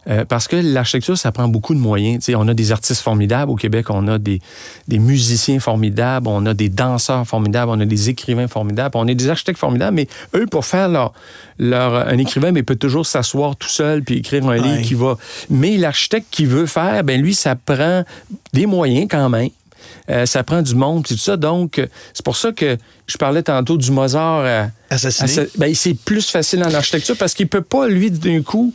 Euh, 0.08 0.24
parce 0.26 0.48
que 0.48 0.56
l'architecture, 0.56 1.18
ça 1.18 1.32
prend 1.32 1.48
beaucoup 1.48 1.74
de 1.74 1.80
moyens. 1.80 2.30
on 2.36 2.48
a 2.48 2.54
des 2.54 2.72
artistes 2.72 3.02
formidables 3.02 3.52
au 3.52 3.56
Québec, 3.56 3.90
on 3.90 4.08
a 4.08 4.18
des, 4.18 4.40
des, 4.88 5.00
musiciens 5.00 5.60
formidables, 5.60 6.28
on 6.28 6.46
a 6.46 6.54
des 6.54 6.70
danseurs 6.70 7.26
formidables, 7.28 7.72
on 7.72 7.80
a 7.80 7.86
des 7.86 8.10
écrivains 8.10 8.48
formidables, 8.48 8.96
on 8.98 9.08
a 9.08 9.14
des 9.14 9.30
architectes 9.30 9.60
formidables, 9.60 9.96
mais 9.96 10.08
eux, 10.36 10.46
pour 10.46 10.66
faire 10.66 10.90
leur, 10.90 11.14
leur 11.58 11.96
un 12.08 12.18
écrivain, 12.18 12.52
mais 12.52 12.64
peut 12.64 12.76
toujours 12.76 13.06
s'asseoir 13.06 13.56
tout 13.56 13.70
seul 13.70 14.04
puis 14.04 14.18
écrire 14.18 14.48
un 14.48 14.58
livre 14.58 14.82
qui 14.82 14.94
va. 14.94 15.18
Mais 15.50 15.78
l'architecte 15.78 16.28
qui 16.30 16.46
veut 16.46 16.68
faire, 16.68 17.04
ben 17.04 17.20
lui, 17.20 17.34
ça 17.34 17.56
prend 17.56 18.04
des 18.54 18.66
moyens 18.66 19.08
quand 19.10 19.30
même. 19.30 19.50
Euh, 20.10 20.26
ça 20.26 20.44
prend 20.44 20.62
du 20.62 20.76
monde, 20.76 21.06
tout 21.06 21.18
ça. 21.18 21.38
Donc, 21.38 21.82
c'est 22.14 22.24
pour 22.24 22.38
ça 22.38 22.52
que 22.52 22.78
je 23.08 23.18
parlais 23.18 23.44
tantôt 23.44 23.78
du 23.78 23.92
Mozart. 23.92 24.44
Euh, 24.46 24.66
Assassiné. 24.90 25.48
Ben, 25.58 25.74
c'est 25.74 25.94
plus 25.94 26.30
facile 26.30 26.64
en 26.64 26.74
architecture 26.74 27.16
parce 27.18 27.34
qu'il 27.34 27.48
peut 27.48 27.62
pas, 27.62 27.88
lui, 27.88 28.12
d'un 28.12 28.42
coup, 28.42 28.74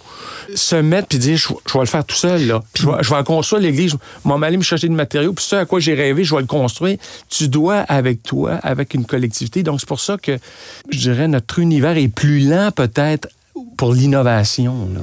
se 0.54 0.76
mettre 0.76 1.08
puis 1.08 1.18
dire 1.18 1.36
je, 1.36 1.48
vais 1.48 1.80
le 1.80 1.86
faire 1.86 2.04
tout 2.04 2.16
seul. 2.16 2.46
Là. 2.46 2.62
je, 2.74 2.86
vais, 2.86 2.92
je 3.00 3.14
vais 3.14 3.24
construire 3.24 3.62
l'église, 3.62 3.92
je 4.24 4.28
vais 4.28 4.46
aller 4.46 4.56
me 4.56 4.62
chercher 4.62 4.88
du 4.88 4.94
matériaux, 4.94 5.32
puis 5.32 5.44
ça 5.44 5.60
à 5.60 5.64
quoi 5.64 5.80
j'ai 5.80 5.94
rêvé, 5.94 6.24
je 6.24 6.34
vais 6.34 6.40
le 6.40 6.46
construire. 6.46 6.98
Tu 7.28 7.48
dois 7.48 7.78
avec 7.80 8.22
toi, 8.22 8.54
avec 8.62 8.94
une 8.94 9.04
collectivité. 9.04 9.62
Donc, 9.62 9.80
c'est 9.80 9.88
pour 9.88 10.00
ça 10.00 10.16
que 10.16 10.38
je 10.90 10.98
dirais 10.98 11.28
notre 11.28 11.58
univers 11.58 11.96
est 11.96 12.08
plus 12.08 12.40
lent 12.40 12.70
peut-être 12.74 13.28
pour 13.76 13.92
l'innovation. 13.94 14.88
Là. 14.94 15.00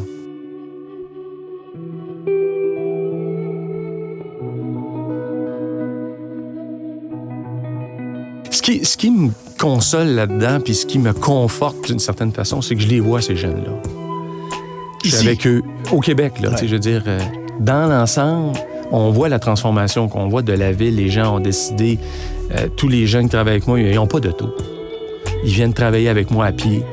Ce 8.67 8.97
qui 8.97 9.11
me 9.11 9.31
console 9.57 10.07
là-dedans, 10.09 10.59
puis 10.59 10.75
ce 10.75 10.85
qui 10.85 10.99
me 10.99 11.13
conforte 11.13 11.87
d'une 11.87 11.99
certaine 11.99 12.31
façon, 12.31 12.61
c'est 12.61 12.75
que 12.75 12.81
je 12.81 12.87
les 12.87 12.99
vois, 12.99 13.21
ces 13.21 13.35
jeunes-là. 13.35 13.71
Je 15.03 15.09
suis 15.09 15.27
avec 15.27 15.47
eux 15.47 15.63
au 15.91 15.99
Québec, 15.99 16.33
là. 16.41 16.51
Je 16.61 16.67
veux 16.67 16.79
dire, 16.79 17.03
euh, 17.07 17.19
dans 17.59 17.87
l'ensemble, 17.87 18.57
on 18.91 19.09
voit 19.11 19.29
la 19.29 19.39
transformation 19.39 20.07
qu'on 20.07 20.27
voit 20.27 20.41
de 20.41 20.53
la 20.53 20.71
ville. 20.71 20.95
Les 20.95 21.09
gens 21.09 21.37
ont 21.37 21.39
décidé, 21.39 21.97
euh, 22.51 22.67
tous 22.75 22.87
les 22.87 23.07
jeunes 23.07 23.23
qui 23.23 23.31
travaillent 23.31 23.53
avec 23.53 23.67
moi, 23.67 23.79
ils 23.79 23.95
n'ont 23.95 24.07
pas 24.07 24.19
d'auto. 24.19 24.49
Ils 25.43 25.51
viennent 25.51 25.73
travailler 25.73 26.09
avec 26.09 26.31
moi 26.31 26.45
à 26.45 26.51
pied. 26.51 26.83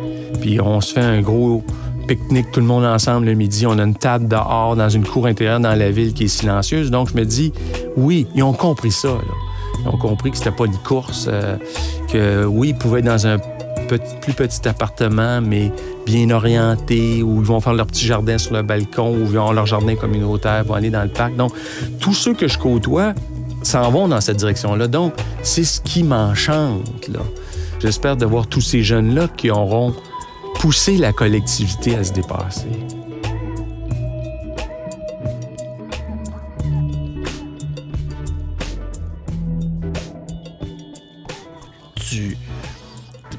Puis 0.41 0.61
on 0.61 0.81
se 0.81 0.93
fait 0.93 1.01
un 1.01 1.23
gros 1.23 1.65
pique-nique, 2.07 2.51
tout 2.53 2.61
le 2.61 2.67
monde 2.67 2.85
ensemble 2.85 3.27
le 3.27 3.35
midi. 3.35 3.67
On 3.67 3.79
a 3.79 3.83
une 3.83 3.95
table 3.95 4.29
dehors, 4.29 4.77
dans 4.77 4.89
une 4.89 5.05
cour 5.05 5.27
intérieure 5.27 5.61
dans 5.61 5.75
la 5.75 5.91
ville 5.91 6.13
qui 6.13 6.25
est 6.25 6.29
silencieuse. 6.29 6.91
Donc 6.91 7.09
je 7.11 7.17
me 7.17 7.25
dis, 7.25 7.53
oui, 7.97 8.27
ils 8.35 8.43
ont 8.43 8.53
compris 8.53 8.93
ça. 8.93 9.09
Là. 9.09 9.54
Ils 9.81 9.89
ont 9.89 9.99
compris 9.99 10.31
que 10.31 10.37
c'était 10.37 10.51
pas 10.51 10.67
une 10.67 10.79
course, 10.79 11.27
euh, 11.29 11.57
que 12.13 12.45
oui, 12.45 12.71
ils 12.71 12.75
pouvaient 12.75 13.01
être 13.01 13.07
dans 13.07 13.27
un 13.27 13.39
plus 14.21 14.33
petit 14.33 14.67
appartement, 14.69 15.41
mais 15.41 15.71
bien 16.07 16.31
orienté, 16.31 17.23
où 17.23 17.41
ils 17.41 17.47
vont 17.47 17.61
faire 17.61 17.75
leur 17.75 17.87
petit 17.87 18.07
jardin 18.07 18.39
sur 18.39 18.55
le 18.55 18.63
balcon, 18.63 19.15
ou 19.15 19.21
ils 19.21 19.37
vont 19.37 19.53
leur 19.53 19.67
jardin 19.67 19.95
communautaire, 19.95 20.65
vont 20.65 20.75
aller 20.75 20.91
dans 20.91 21.03
le 21.03 21.09
parc. 21.09 21.37
Donc, 21.37 21.53
tous 22.01 22.15
ceux 22.15 22.35
que 22.35 22.49
je 22.49 22.59
côtoie 22.59 23.13
s'en 23.63 23.91
vont 23.91 24.09
dans 24.09 24.21
cette 24.21 24.39
direction-là. 24.39 24.89
Donc, 24.89 25.15
c'est 25.43 25.65
ce 25.65 25.81
qui 25.81 26.03
m'enchante. 26.03 27.11
J'espère 27.81 28.17
de 28.17 28.27
voir 28.27 28.47
tous 28.47 28.61
ces 28.61 28.83
jeunes-là 28.83 29.29
qui 29.37 29.51
auront 29.51 29.95
poussé 30.57 30.97
la 30.97 31.13
collectivité 31.13 31.97
à 31.97 32.05
se 32.05 32.13
dépasser. 32.13 32.69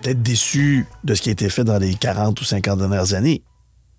Peut-être 0.05 0.21
déçu 0.21 0.85
de 1.03 1.15
ce 1.15 1.21
qui 1.23 1.29
a 1.29 1.31
été 1.31 1.49
fait 1.49 1.63
dans 1.63 1.79
les 1.79 1.95
40 1.95 2.39
ou 2.39 2.43
50 2.43 2.77
dernières 2.77 3.15
années, 3.15 3.41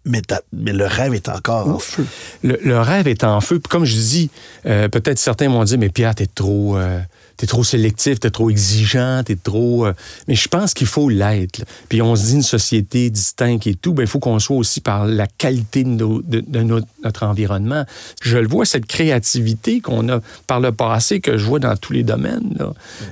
mais, 0.06 0.22
mais, 0.52 0.72
le 0.72 0.86
rêve 0.86 1.14
est 1.14 1.28
encore 1.28 1.68
en 1.68 1.78
feu. 1.78 2.06
Le, 2.42 2.78
rêve 2.78 3.08
est 3.08 3.24
en 3.24 3.40
feu. 3.40 3.60
Comme 3.68 3.84
je 3.84 3.96
dis, 3.96 4.30
euh, 4.64 4.88
peut-être 4.88 5.18
certains 5.18 5.48
m'ont 5.48 5.64
dit, 5.64 5.76
mais 5.76 5.88
Pierre, 5.88 6.14
t'es 6.14 6.26
trop, 6.26 6.76
euh, 6.76 7.00
trop 7.46 7.64
sélectif, 7.64 8.18
t'es 8.20 8.30
trop 8.30 8.48
exigeant, 8.48 9.22
t'es 9.22 9.36
trop. 9.36 9.84
Euh, 9.84 9.92
mais 10.28 10.34
je 10.34 10.48
pense 10.48 10.72
qu'il 10.72 10.86
faut 10.86 11.10
l'être. 11.10 11.62
Puis 11.90 12.00
on 12.00 12.16
se 12.16 12.24
dit 12.24 12.34
une 12.36 12.42
société 12.42 13.10
distincte 13.10 13.66
et 13.66 13.74
tout, 13.74 13.92
ben 13.92 14.04
il 14.04 14.08
faut 14.08 14.20
qu'on 14.20 14.38
soit 14.38 14.56
aussi 14.56 14.80
par 14.80 15.04
la 15.04 15.26
qualité 15.26 15.84
de, 15.84 16.62
notre, 16.62 16.86
environnement. 17.22 17.84
Je 18.22 18.38
le 18.38 18.48
vois 18.48 18.64
cette 18.64 18.86
créativité 18.86 19.80
qu'on 19.80 20.08
a 20.08 20.20
par 20.46 20.60
le 20.60 20.72
passé 20.72 21.20
que 21.20 21.36
je 21.36 21.44
vois 21.44 21.58
dans 21.58 21.76
tous 21.76 21.92
les 21.92 22.04
domaines. 22.04 22.56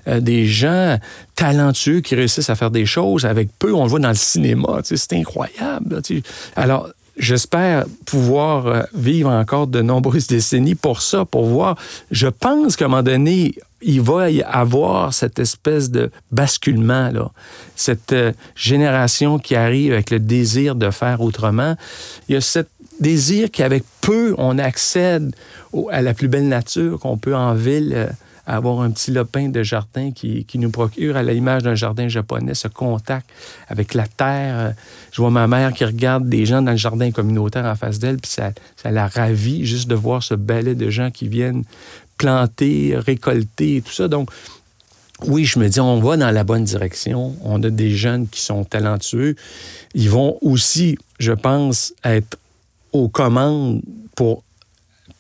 Euh, 0.09 0.21
des 0.21 0.47
gens 0.47 0.99
talentueux 1.35 2.01
qui 2.01 2.15
réussissent 2.15 2.51
à 2.51 2.55
faire 2.55 2.71
des 2.71 2.87
choses 2.87 3.27
avec 3.27 3.51
peu. 3.59 3.75
On 3.75 3.83
le 3.83 3.91
voit 3.91 3.99
dans 3.99 4.09
le 4.09 4.15
cinéma. 4.15 4.81
C'est 4.85 5.13
incroyable. 5.13 6.01
Alors 6.57 6.84
J'espère 7.17 7.87
pouvoir 8.07 8.67
euh, 8.67 8.83
vivre 8.93 9.31
encore 9.31 9.69
de 9.69 9.81
nombreuses 9.83 10.27
décennies 10.27 10.75
pour 10.75 11.01
ça, 11.01 11.25
pour 11.25 11.45
voir. 11.45 11.77
Je 12.11 12.27
pense 12.27 12.77
qu'à 12.77 12.87
un 12.87 12.89
moment 12.89 13.03
donné, 13.03 13.55
il 13.83 14.01
va 14.01 14.31
y 14.31 14.43
avoir 14.43 15.15
cette 15.15 15.39
espèce 15.39 15.91
de 15.91 16.11
basculement, 16.33 17.11
là. 17.11 17.31
cette 17.77 18.13
euh, 18.13 18.33
génération 18.57 19.39
qui 19.39 19.55
arrive 19.55 19.93
avec 19.93 20.11
le 20.11 20.19
désir 20.19 20.75
de 20.75 20.91
faire 20.91 21.21
autrement. 21.21 21.77
Il 22.29 22.35
y 22.35 22.37
a 22.37 22.41
ce 22.41 22.61
désir 23.01 23.51
qu'avec 23.51 23.85
peu, 24.01 24.35
on 24.39 24.59
accède 24.59 25.35
à 25.91 26.03
la 26.03 26.15
plus 26.15 26.29
belle 26.29 26.49
nature 26.49 26.99
qu'on 26.99 27.19
peut 27.19 27.37
en 27.37 27.55
ville. 27.55 27.93
Euh, 27.95 28.07
avoir 28.47 28.81
un 28.81 28.91
petit 28.91 29.11
lopin 29.11 29.49
de 29.49 29.63
jardin 29.63 30.11
qui, 30.13 30.47
nous 30.55 30.71
procure, 30.71 31.17
à 31.17 31.23
l'image 31.23 31.63
d'un 31.63 31.75
jardin 31.75 32.09
japonais, 32.09 32.55
ce 32.55 32.69
contact 32.69 33.29
avec 33.69 33.95
la 33.95 34.07
terre. 34.07 34.75
Je 35.13 35.21
vois 35.21 35.31
ma 35.31 35.47
mère 35.47 35.73
qui 35.73 35.85
regarde 35.85 36.29
des 36.29 36.47
gens 36.47 36.63
dans 36.63 36.73
le 36.73 36.77
jardin 36.77 37.11
communautaire 37.11 37.65
en 37.65 37.75
face 37.75 37.99
d'elle, 37.99 38.19
puis 38.19 38.31
ça, 38.31 38.53
ça 38.77 38.91
la 38.91 39.09
ravit 39.09 39.65
juste 39.65 39.89
de 39.89 39.95
voir 39.95 40.23
ce 40.23 40.35
balai 40.35 40.75
de 40.75 40.91
gens 40.91 41.11
qui 41.11 41.29
viennent 41.29 41.65
planter, 42.19 42.95
récolter 42.97 43.83
tout 43.85 43.93
ça. 43.93 44.09
Donc, 44.09 44.31
oui, 45.23 45.45
je 45.45 45.59
me 45.59 45.69
dis, 45.69 45.81
on 45.81 46.01
va 46.01 46.17
dans 46.17 46.31
la 46.31 46.45
bonne 46.45 46.65
direction. 46.65 47.37
On 47.43 47.63
a 47.63 47.71
des 47.71 47.91
jeunes 47.91 48.29
qui 48.29 48.41
sont 48.41 48.65
talentueux. 48.65 49.37
Ils 49.95 50.11
vont 50.11 50.39
aussi, 50.43 50.99
je 51.19 51.33
pense, 51.33 51.95
être 52.05 52.37
aux 52.93 53.09
commandes 53.09 53.81
pour 54.17 54.43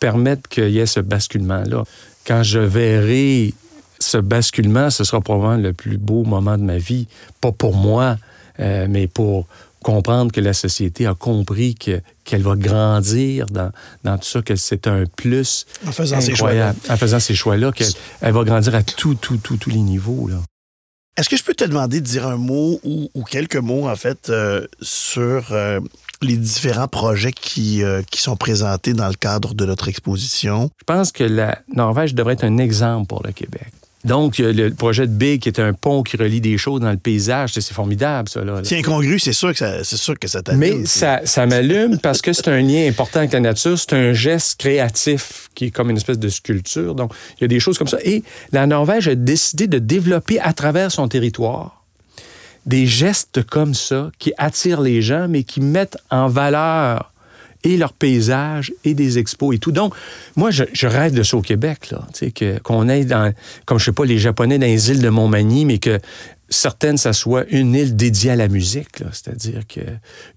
permettre 0.00 0.48
qu'il 0.48 0.70
y 0.70 0.78
ait 0.78 0.86
ce 0.86 1.00
basculement-là 1.00 1.84
quand 2.26 2.42
je 2.42 2.58
verrai 2.58 3.54
ce 3.98 4.18
basculement, 4.18 4.90
ce 4.90 5.04
sera 5.04 5.20
probablement 5.20 5.62
le 5.62 5.72
plus 5.72 5.98
beau 5.98 6.24
moment 6.24 6.58
de 6.58 6.62
ma 6.62 6.78
vie. 6.78 7.06
Pas 7.40 7.52
pour 7.52 7.74
moi, 7.74 8.16
euh, 8.60 8.86
mais 8.88 9.06
pour 9.06 9.46
comprendre 9.82 10.32
que 10.32 10.40
la 10.40 10.54
société 10.54 11.06
a 11.06 11.14
compris 11.14 11.74
que, 11.74 12.00
qu'elle 12.24 12.42
va 12.42 12.56
grandir 12.56 13.46
dans, 13.46 13.70
dans 14.02 14.16
tout 14.18 14.28
ça, 14.28 14.42
que 14.42 14.56
c'est 14.56 14.86
un 14.86 15.04
plus 15.04 15.66
en 15.86 15.92
faisant 15.92 16.20
ces 16.20 16.34
choix-là. 16.34 16.74
En 16.88 16.96
faisant 16.96 17.20
ces 17.20 17.34
choix-là, 17.34 17.70
qu'elle 17.70 17.92
elle 18.22 18.32
va 18.32 18.44
grandir 18.44 18.74
à 18.74 18.82
tous 18.82 19.14
tout, 19.14 19.36
tout, 19.36 19.56
tous 19.56 19.70
les 19.70 19.80
niveaux. 19.80 20.28
Là. 20.28 20.36
Est-ce 21.16 21.28
que 21.28 21.36
je 21.36 21.44
peux 21.44 21.54
te 21.54 21.64
demander 21.64 22.00
de 22.00 22.06
dire 22.06 22.26
un 22.26 22.36
mot 22.36 22.80
ou, 22.82 23.08
quelques 23.30 23.56
mots, 23.56 23.88
en 23.88 23.94
fait, 23.94 24.30
euh, 24.30 24.66
sur 24.80 25.52
euh, 25.52 25.78
les 26.22 26.36
différents 26.36 26.88
projets 26.88 27.32
qui, 27.32 27.82
euh, 27.82 28.02
qui 28.10 28.20
sont 28.20 28.36
présentés 28.36 28.92
dans 28.92 29.08
le 29.08 29.14
cadre 29.14 29.54
de 29.54 29.64
notre 29.64 29.88
exposition? 29.88 30.70
Je 30.78 30.84
pense 30.84 31.12
que 31.12 31.24
la 31.24 31.58
Norvège 31.74 32.14
devrait 32.14 32.34
être 32.34 32.44
un 32.44 32.58
exemple 32.58 33.06
pour 33.06 33.22
le 33.24 33.32
Québec. 33.32 33.68
Donc, 34.04 34.36
le 34.36 34.68
projet 34.70 35.06
de 35.06 35.12
Big, 35.12 35.40
qui 35.40 35.48
est 35.48 35.58
un 35.58 35.72
pont 35.72 36.02
qui 36.02 36.18
relie 36.18 36.42
des 36.42 36.58
choses 36.58 36.82
dans 36.82 36.90
le 36.90 36.98
paysage, 36.98 37.52
c'est 37.54 37.72
formidable, 37.72 38.28
ça. 38.28 38.44
Là, 38.44 38.60
C'est 38.62 38.78
incongru, 38.78 39.18
c'est 39.18 39.32
sûr 39.32 39.52
que 39.52 39.58
ça, 39.58 39.82
c'est 39.82 39.96
sûr 39.96 40.18
que 40.18 40.28
ça 40.28 40.42
t'allume. 40.42 40.60
Mais 40.60 40.84
ça, 40.84 41.22
ça 41.24 41.46
m'allume 41.46 41.98
parce 41.98 42.20
que 42.20 42.34
c'est 42.34 42.48
un 42.48 42.60
lien 42.60 42.86
important 42.86 43.20
avec 43.20 43.32
la 43.32 43.40
nature. 43.40 43.78
C'est 43.78 43.94
un 43.94 44.12
geste 44.12 44.60
créatif 44.60 45.48
qui 45.54 45.66
est 45.66 45.70
comme 45.70 45.88
une 45.88 45.96
espèce 45.96 46.18
de 46.18 46.28
sculpture. 46.28 46.94
Donc, 46.94 47.12
il 47.38 47.42
y 47.42 47.44
a 47.44 47.48
des 47.48 47.60
choses 47.60 47.78
comme 47.78 47.88
ça. 47.88 47.98
Et 48.04 48.22
la 48.52 48.66
Norvège 48.66 49.08
a 49.08 49.14
décidé 49.14 49.68
de 49.68 49.78
développer 49.78 50.38
à 50.38 50.52
travers 50.52 50.92
son 50.92 51.08
territoire 51.08 51.83
des 52.66 52.86
gestes 52.86 53.44
comme 53.44 53.74
ça 53.74 54.10
qui 54.18 54.32
attirent 54.38 54.80
les 54.80 55.02
gens, 55.02 55.28
mais 55.28 55.42
qui 55.42 55.60
mettent 55.60 55.98
en 56.10 56.28
valeur 56.28 57.10
et 57.64 57.76
leur 57.76 57.92
paysage 57.92 58.72
et 58.84 58.94
des 58.94 59.18
expos 59.18 59.54
et 59.54 59.58
tout. 59.58 59.72
Donc, 59.72 59.94
moi, 60.36 60.50
je, 60.50 60.86
rêve 60.86 61.14
de 61.14 61.22
ça 61.22 61.36
au 61.36 61.42
Québec, 61.42 61.90
là. 61.90 62.06
Tu 62.12 62.30
sais, 62.36 62.60
qu'on 62.62 62.88
ait 62.88 63.04
dans, 63.04 63.32
comme 63.64 63.78
je 63.78 63.86
sais 63.86 63.92
pas, 63.92 64.04
les 64.04 64.18
Japonais 64.18 64.58
dans 64.58 64.66
les 64.66 64.90
îles 64.90 65.00
de 65.00 65.08
Montmagny, 65.08 65.64
mais 65.64 65.78
que 65.78 65.98
certaines, 66.50 66.98
ça 66.98 67.12
soit 67.12 67.46
une 67.50 67.74
île 67.74 67.96
dédiée 67.96 68.32
à 68.32 68.36
la 68.36 68.48
musique, 68.48 69.02
c'est-à-dire 69.12 69.66
que 69.66 69.80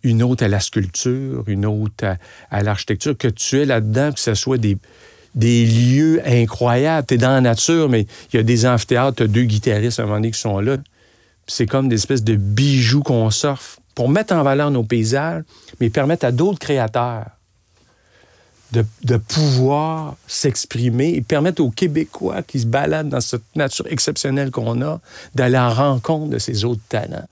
une 0.04 0.24
autre 0.24 0.44
à 0.44 0.48
la 0.48 0.62
sculpture, 0.62 1.44
une 1.48 1.66
autre 1.66 2.16
à, 2.50 2.64
l'architecture, 2.64 3.18
que 3.18 3.28
tu 3.28 3.62
es 3.62 3.66
là-dedans, 3.66 4.14
que 4.14 4.20
ce 4.20 4.34
soit 4.34 4.58
des, 4.58 4.78
des 5.36 5.66
lieux 5.66 6.22
incroyables. 6.26 7.06
Tu 7.08 7.18
dans 7.18 7.30
la 7.30 7.42
nature, 7.42 7.90
mais 7.90 8.08
il 8.32 8.38
y 8.38 8.40
a 8.40 8.44
des 8.44 8.66
amphithéâtres, 8.66 9.18
tu 9.18 9.24
as 9.24 9.28
deux 9.28 9.44
guitaristes 9.44 10.00
à 10.00 10.04
un 10.04 10.06
moment 10.06 10.18
donné 10.18 10.32
qui 10.32 10.40
sont 10.40 10.60
là. 10.60 10.78
C'est 11.48 11.66
comme 11.66 11.90
des 11.90 11.96
espèces 11.96 12.24
de 12.24 12.36
bijoux 12.36 13.04
qu'on 13.04 13.30
s'offre 13.32 13.80
pour 13.96 14.10
mettre 14.10 14.34
en 14.34 14.44
valeur 14.44 14.70
nos 14.70 14.84
paysages, 14.84 15.44
mais 15.80 15.90
permettre 15.90 16.26
à 16.26 16.32
d'autres 16.32 16.60
créateurs 16.60 17.26
de, 18.72 19.18
pouvoir 19.18 20.16
s'exprimer 20.28 21.14
et 21.14 21.22
permettre 21.22 21.62
aux 21.64 21.72
Québécois 21.72 22.44
qui 22.44 22.60
se 22.60 22.66
baladent 22.66 23.10
dans 23.10 23.22
cette 23.22 23.56
nature 23.56 23.88
exceptionnelle 23.88 24.52
qu'on 24.52 24.82
a 24.82 25.00
d'aller 25.36 25.58
en 25.58 25.74
rencontre 25.74 26.30
de 26.30 26.38
ces 26.38 26.66
autres 26.66 26.82
talents. 26.90 27.28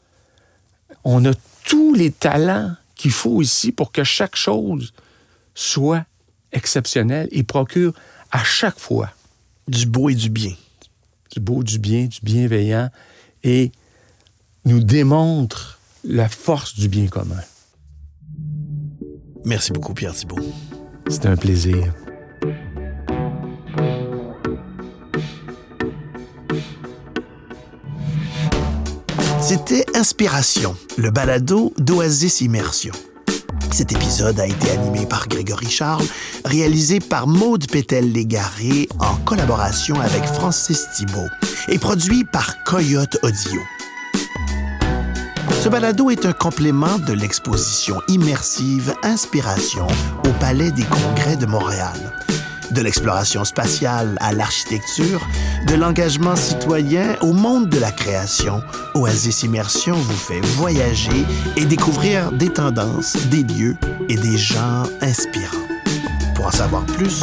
On 1.04 1.26
a 1.26 1.34
tous 1.66 1.94
les 1.94 2.12
talents 2.12 2.74
qu'il 2.96 3.12
faut 3.12 3.42
ici 3.42 3.72
pour 3.72 3.92
que 3.92 4.04
chaque 4.04 4.36
chose 4.36 4.94
soit 5.54 6.06
exceptionnelle 6.52 7.28
et 7.32 7.44
procure 7.44 7.94
à 8.32 8.44
chaque 8.44 8.80
fois 8.80 9.10
du 9.68 9.86
beau 9.86 10.10
et 10.10 10.16
du 10.16 10.30
bien. 10.30 10.54
Du 11.32 11.40
beau, 11.40 11.64
du 11.64 11.80
bien, 11.80 12.06
du 12.06 12.20
bienveillant 12.24 12.90
et 13.44 13.72
nous 14.66 14.84
démontre 14.84 15.80
la 16.04 16.28
force 16.28 16.76
du 16.76 16.90
bien 16.90 17.08
commun. 17.08 17.42
Merci 19.46 19.72
beaucoup, 19.72 19.94
Pierre 19.94 20.14
Thibault. 20.14 20.40
C'était 21.08 21.28
un 21.28 21.38
plaisir. 21.38 21.94
C'était 29.40 29.86
Inspiration, 29.94 30.76
le 30.98 31.12
balado 31.12 31.72
d'Oasis 31.78 32.42
Immersion. 32.42 32.94
Cet 33.72 33.92
épisode 33.92 34.40
a 34.40 34.48
été 34.48 34.72
animé 34.72 35.06
par 35.06 35.28
Grégory 35.28 35.70
Charles, 35.70 36.06
réalisé 36.46 37.00
par 37.00 37.28
Maude 37.28 37.70
Pétel-Légaré 37.70 38.90
en 39.00 39.16
collaboration 39.18 40.00
avec 40.02 40.24
Francis 40.24 40.88
Thibault 40.96 41.30
et 41.68 41.78
produit 41.78 42.24
par 42.32 42.64
Coyote 42.64 43.18
Audio. 43.22 43.62
Ce 45.66 45.70
balado 45.72 46.12
est 46.12 46.28
un 46.28 46.32
complément 46.32 47.00
de 47.00 47.14
l'exposition 47.14 48.00
immersive 48.08 48.94
Inspiration 49.02 49.88
au 50.24 50.30
Palais 50.40 50.70
des 50.70 50.84
Congrès 50.84 51.38
de 51.38 51.48
Montréal. 51.48 52.14
De 52.70 52.82
l'exploration 52.82 53.44
spatiale 53.46 54.16
à 54.22 54.32
l'architecture, 54.32 55.28
de 55.66 55.74
l'engagement 55.74 56.36
citoyen 56.36 57.16
au 57.22 57.34
monde 57.34 57.68
de 57.68 57.80
la 57.80 57.92
création, 57.92 58.62
Oasis 58.94 59.42
Immersion 59.42 59.96
vous 59.96 60.16
fait 60.16 60.40
voyager 60.40 61.26
et 61.58 61.66
découvrir 61.66 62.32
des 62.32 62.50
tendances, 62.50 63.18
des 63.32 63.42
lieux 63.42 63.76
et 64.08 64.18
des 64.18 64.38
gens 64.38 64.84
inspirants. 65.02 65.58
Pour 66.36 66.46
en 66.46 66.52
savoir 66.52 66.86
plus, 66.86 67.22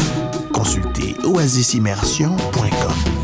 consultez 0.52 1.14
oasisimmersion.com. 1.22 3.21